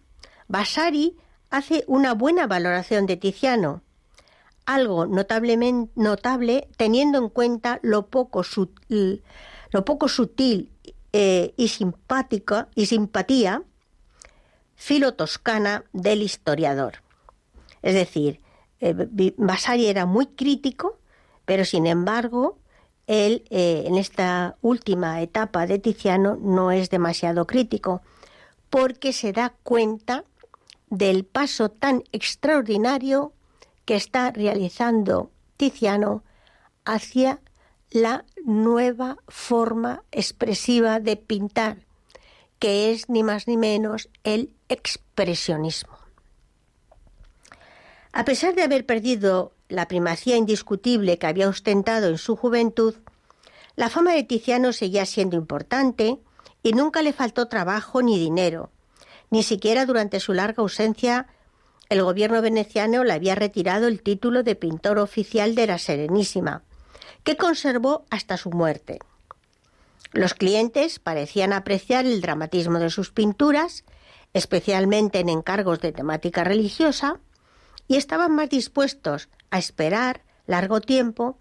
[0.48, 1.16] Vasari
[1.52, 3.84] hace una buena valoración de Tiziano,
[4.66, 9.24] algo notablemente notable teniendo en cuenta lo poco sutil,
[9.70, 10.72] lo poco sutil
[11.14, 13.62] eh, y simpática y simpatía
[14.76, 17.02] filo-toscana del historiador.
[17.82, 18.42] Es decir,
[18.80, 21.00] eh, Vasari era muy crítico,
[21.46, 22.58] pero sin embargo,
[23.08, 28.02] él eh, en esta última etapa de Tiziano no es demasiado crítico,
[28.70, 30.24] porque se da cuenta
[30.90, 33.34] del paso tan extraordinario
[33.86, 36.24] que está realizando Tiziano
[36.84, 37.40] hacia
[37.92, 41.86] la nueva forma expresiva de pintar,
[42.60, 45.98] que es ni más ni menos el expresionismo.
[48.12, 52.96] A pesar de haber perdido la primacía indiscutible que había ostentado en su juventud,
[53.76, 56.20] la fama de Tiziano seguía siendo importante
[56.64, 58.72] y nunca le faltó trabajo ni dinero.
[59.30, 61.28] Ni siquiera durante su larga ausencia
[61.90, 66.64] el gobierno veneciano le había retirado el título de pintor oficial de la Serenísima,
[67.24, 69.00] que conservó hasta su muerte.
[70.12, 73.84] Los clientes parecían apreciar el dramatismo de sus pinturas,
[74.34, 77.20] especialmente en encargos de temática religiosa,
[77.88, 81.38] y estaban más dispuestos a esperar largo tiempo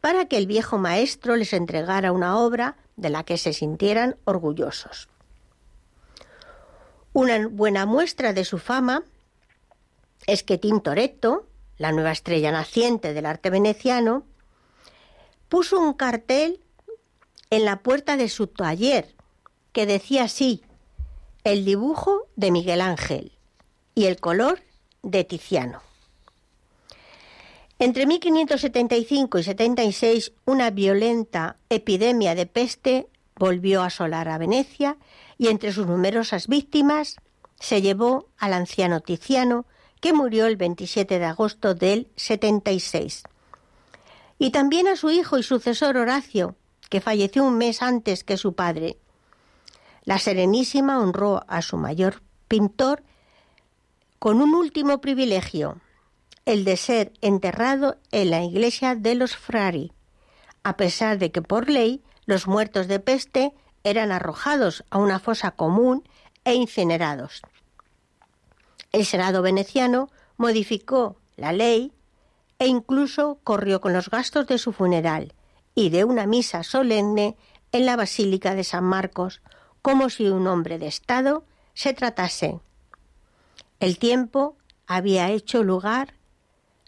[0.00, 5.08] para que el viejo maestro les entregara una obra de la que se sintieran orgullosos.
[7.12, 9.02] Una buena muestra de su fama
[10.26, 11.46] es que Tintoretto,
[11.76, 14.24] la nueva estrella naciente del arte veneciano,
[15.48, 16.61] puso un cartel
[17.52, 19.14] en la puerta de su taller
[19.74, 20.62] que decía así,
[21.44, 23.32] el dibujo de Miguel Ángel
[23.94, 24.62] y el color
[25.02, 25.82] de Tiziano.
[27.78, 34.96] Entre 1575 y 76, una violenta epidemia de peste volvió a asolar a Venecia
[35.36, 37.16] y entre sus numerosas víctimas
[37.60, 39.66] se llevó al anciano Tiziano,
[40.00, 43.24] que murió el 27 de agosto del 76.
[44.38, 46.56] Y también a su hijo y sucesor Horacio,
[46.92, 48.98] que falleció un mes antes que su padre.
[50.04, 53.02] La Serenísima honró a su mayor pintor
[54.18, 55.80] con un último privilegio,
[56.44, 59.94] el de ser enterrado en la iglesia de los Frari,
[60.64, 65.52] a pesar de que por ley los muertos de peste eran arrojados a una fosa
[65.52, 66.06] común
[66.44, 67.40] e incinerados.
[68.92, 71.94] El Senado veneciano modificó la ley
[72.58, 75.32] e incluso corrió con los gastos de su funeral
[75.74, 77.36] y de una misa solemne
[77.72, 79.40] en la Basílica de San Marcos,
[79.80, 81.44] como si un hombre de Estado
[81.74, 82.60] se tratase.
[83.80, 84.56] El tiempo
[84.86, 86.14] había hecho lugar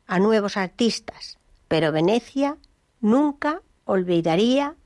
[0.07, 2.59] a nuevos artistas, pero Venecia
[3.01, 4.77] nunca olvidaría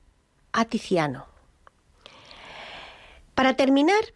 [0.53, 1.27] a Tiziano.
[3.35, 4.15] Para terminar,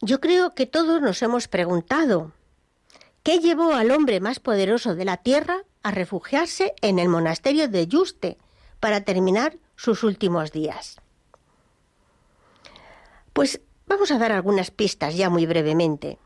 [0.00, 2.32] yo creo que todos nos hemos preguntado,
[3.22, 7.86] ¿qué llevó al hombre más poderoso de la tierra a refugiarse en el monasterio de
[7.86, 8.38] Yuste
[8.80, 10.96] para terminar sus últimos días?
[13.32, 16.18] Pues vamos a dar algunas pistas ya muy brevemente.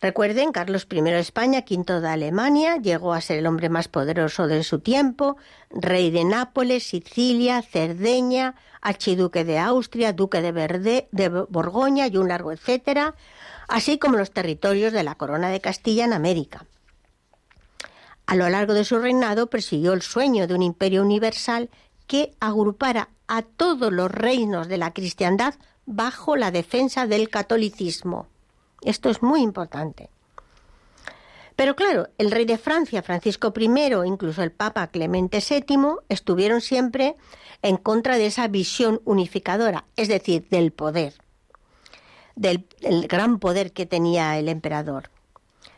[0.00, 4.46] Recuerden, Carlos I de España, V de Alemania, llegó a ser el hombre más poderoso
[4.46, 5.36] de su tiempo,
[5.68, 12.52] rey de Nápoles, Sicilia, Cerdeña, archiduque de Austria, duque de, de Borgoña y un largo
[12.52, 13.14] etcétera,
[13.68, 16.64] así como los territorios de la corona de Castilla en América.
[18.26, 21.70] A lo largo de su reinado persiguió el sueño de un imperio universal
[22.06, 25.54] que agrupara a todos los reinos de la cristiandad
[25.86, 28.26] bajo la defensa del catolicismo.
[28.82, 30.10] Esto es muy importante.
[31.56, 33.68] Pero claro, el rey de Francia, Francisco I,
[34.06, 37.16] incluso el Papa Clemente VII, estuvieron siempre
[37.62, 41.14] en contra de esa visión unificadora, es decir, del poder,
[42.34, 42.66] del
[43.08, 45.10] gran poder que tenía el emperador.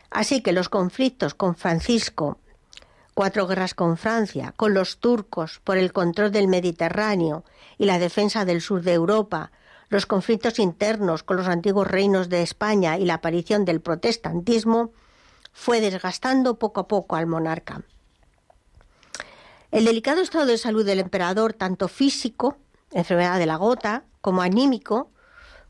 [0.09, 2.37] Así que los conflictos con Francisco,
[3.13, 7.43] cuatro guerras con Francia, con los turcos por el control del Mediterráneo
[7.77, 9.51] y la defensa del sur de Europa,
[9.89, 14.91] los conflictos internos con los antiguos reinos de España y la aparición del protestantismo
[15.53, 17.81] fue desgastando poco a poco al monarca.
[19.71, 22.57] El delicado estado de salud del emperador, tanto físico,
[22.91, 25.09] enfermedad de la gota, como anímico,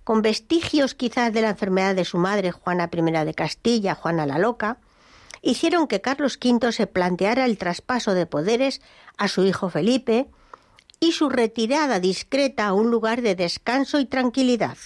[0.08, 4.38] con vestigios quizás de la enfermedad de su madre Juana I de Castilla, Juana la
[4.38, 4.78] Loca,
[5.42, 8.82] hicieron que Carlos V se planteara el traspaso de poderes
[9.18, 10.30] a su hijo Felipe
[11.02, 14.78] y su retirada discreta a un lugar de descanso y tranquilidad,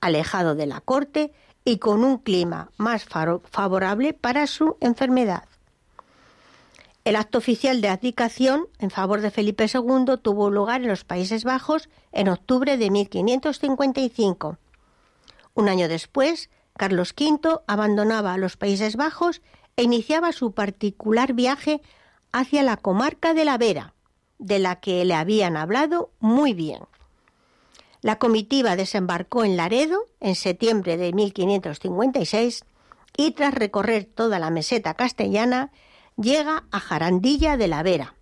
[0.00, 1.32] alejado de la corte
[1.64, 5.47] y con un clima más favorable para su enfermedad.
[7.08, 11.42] El acto oficial de abdicación en favor de Felipe II tuvo lugar en los Países
[11.42, 14.58] Bajos en octubre de 1555.
[15.54, 19.40] Un año después, Carlos V abandonaba los Países Bajos
[19.76, 21.80] e iniciaba su particular viaje
[22.30, 23.94] hacia la comarca de la Vera,
[24.38, 26.82] de la que le habían hablado muy bien.
[28.02, 32.66] La comitiva desembarcó en Laredo en septiembre de 1556
[33.16, 35.72] y tras recorrer toda la meseta castellana
[36.20, 38.14] llega a Jarandilla de la Vera.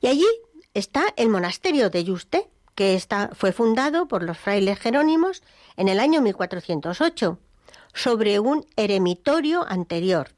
[0.00, 0.26] Y allí
[0.72, 3.02] está el monasterio de Yuste, que
[3.34, 5.42] fue fundado por los frailes jerónimos
[5.76, 7.38] en el año 1408,
[7.92, 10.30] sobre un eremitorio anterior,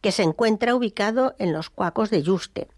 [0.00, 2.68] que se encuentra ubicado en los Cuacos de Yuste.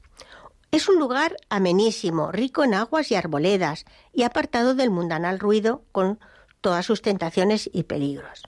[0.72, 6.18] Es un lugar amenísimo, rico en aguas y arboledas, y apartado del mundanal ruido con
[6.60, 8.42] todas sus tentaciones y peligros.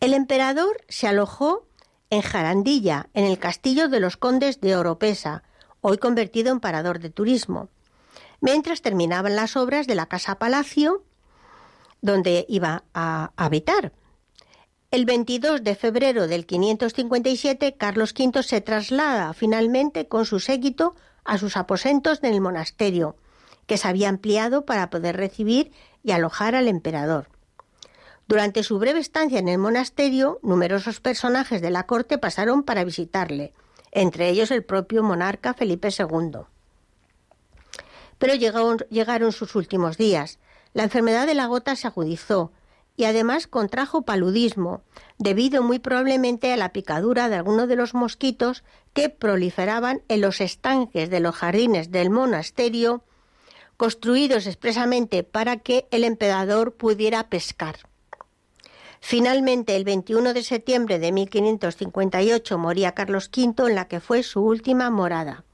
[0.00, 1.67] El emperador se alojó
[2.10, 5.42] en Jarandilla, en el castillo de los condes de Oropesa,
[5.80, 7.68] hoy convertido en parador de turismo,
[8.40, 11.04] mientras terminaban las obras de la casa palacio
[12.00, 13.92] donde iba a habitar.
[14.90, 20.94] El 22 de febrero del 557, Carlos V se traslada finalmente con su séquito
[21.24, 23.16] a sus aposentos en el monasterio,
[23.66, 27.28] que se había ampliado para poder recibir y alojar al emperador.
[28.28, 33.54] Durante su breve estancia en el monasterio, numerosos personajes de la corte pasaron para visitarle,
[33.90, 36.40] entre ellos el propio monarca Felipe II.
[38.18, 40.38] Pero llegaron, llegaron sus últimos días.
[40.74, 42.52] La enfermedad de la gota se agudizó
[42.96, 44.82] y además contrajo paludismo,
[45.16, 48.62] debido muy probablemente a la picadura de algunos de los mosquitos
[48.92, 53.04] que proliferaban en los estanques de los jardines del monasterio,
[53.78, 57.87] construidos expresamente para que el emperador pudiera pescar.
[59.00, 64.40] Finalmente, el 21 de septiembre de 1558 moría Carlos V en la que fue su
[64.40, 65.44] última morada.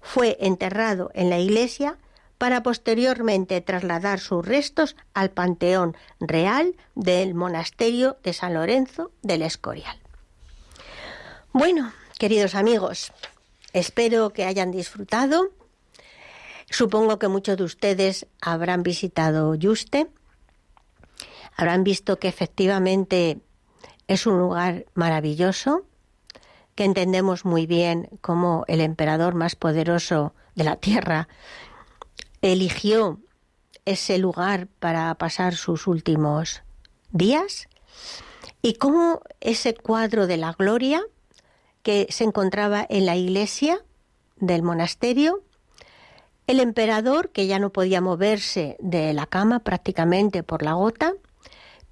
[0.00, 1.98] Fue enterrado en la iglesia
[2.38, 9.98] para posteriormente trasladar sus restos al Panteón Real del Monasterio de San Lorenzo del Escorial.
[11.52, 13.12] Bueno, queridos amigos,
[13.72, 15.50] espero que hayan disfrutado.
[16.68, 20.08] Supongo que muchos de ustedes habrán visitado Yuste,
[21.56, 23.40] habrán visto que efectivamente
[24.06, 25.86] es un lugar maravilloso,
[26.74, 31.28] que entendemos muy bien como el emperador más poderoso de la tierra
[32.42, 33.20] eligió
[33.84, 36.62] ese lugar para pasar sus últimos
[37.12, 37.68] días
[38.62, 41.02] y cómo ese cuadro de la gloria
[41.82, 43.84] que se encontraba en la iglesia
[44.36, 45.42] del monasterio,
[46.46, 51.14] el emperador, que ya no podía moverse de la cama prácticamente por la gota,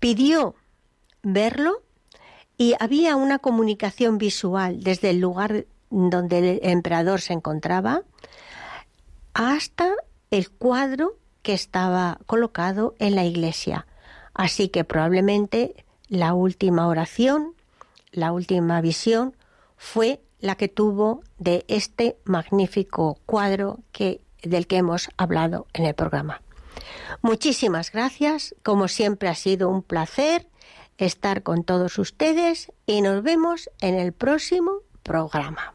[0.03, 0.57] pidió
[1.23, 1.81] verlo
[2.59, 8.03] y había una comunicación visual desde el lugar donde el emperador se encontraba
[9.33, 9.93] hasta
[10.33, 13.87] el cuadro que estaba colocado en la iglesia.
[14.35, 17.55] Así que probablemente la última oración,
[18.11, 19.37] la última visión,
[19.77, 25.95] fue la que tuvo de este magnífico cuadro que, del que hemos hablado en el
[25.95, 26.43] programa.
[27.21, 30.47] Muchísimas gracias, como siempre ha sido un placer
[30.99, 35.75] estar con todos ustedes y nos vemos en el próximo programa.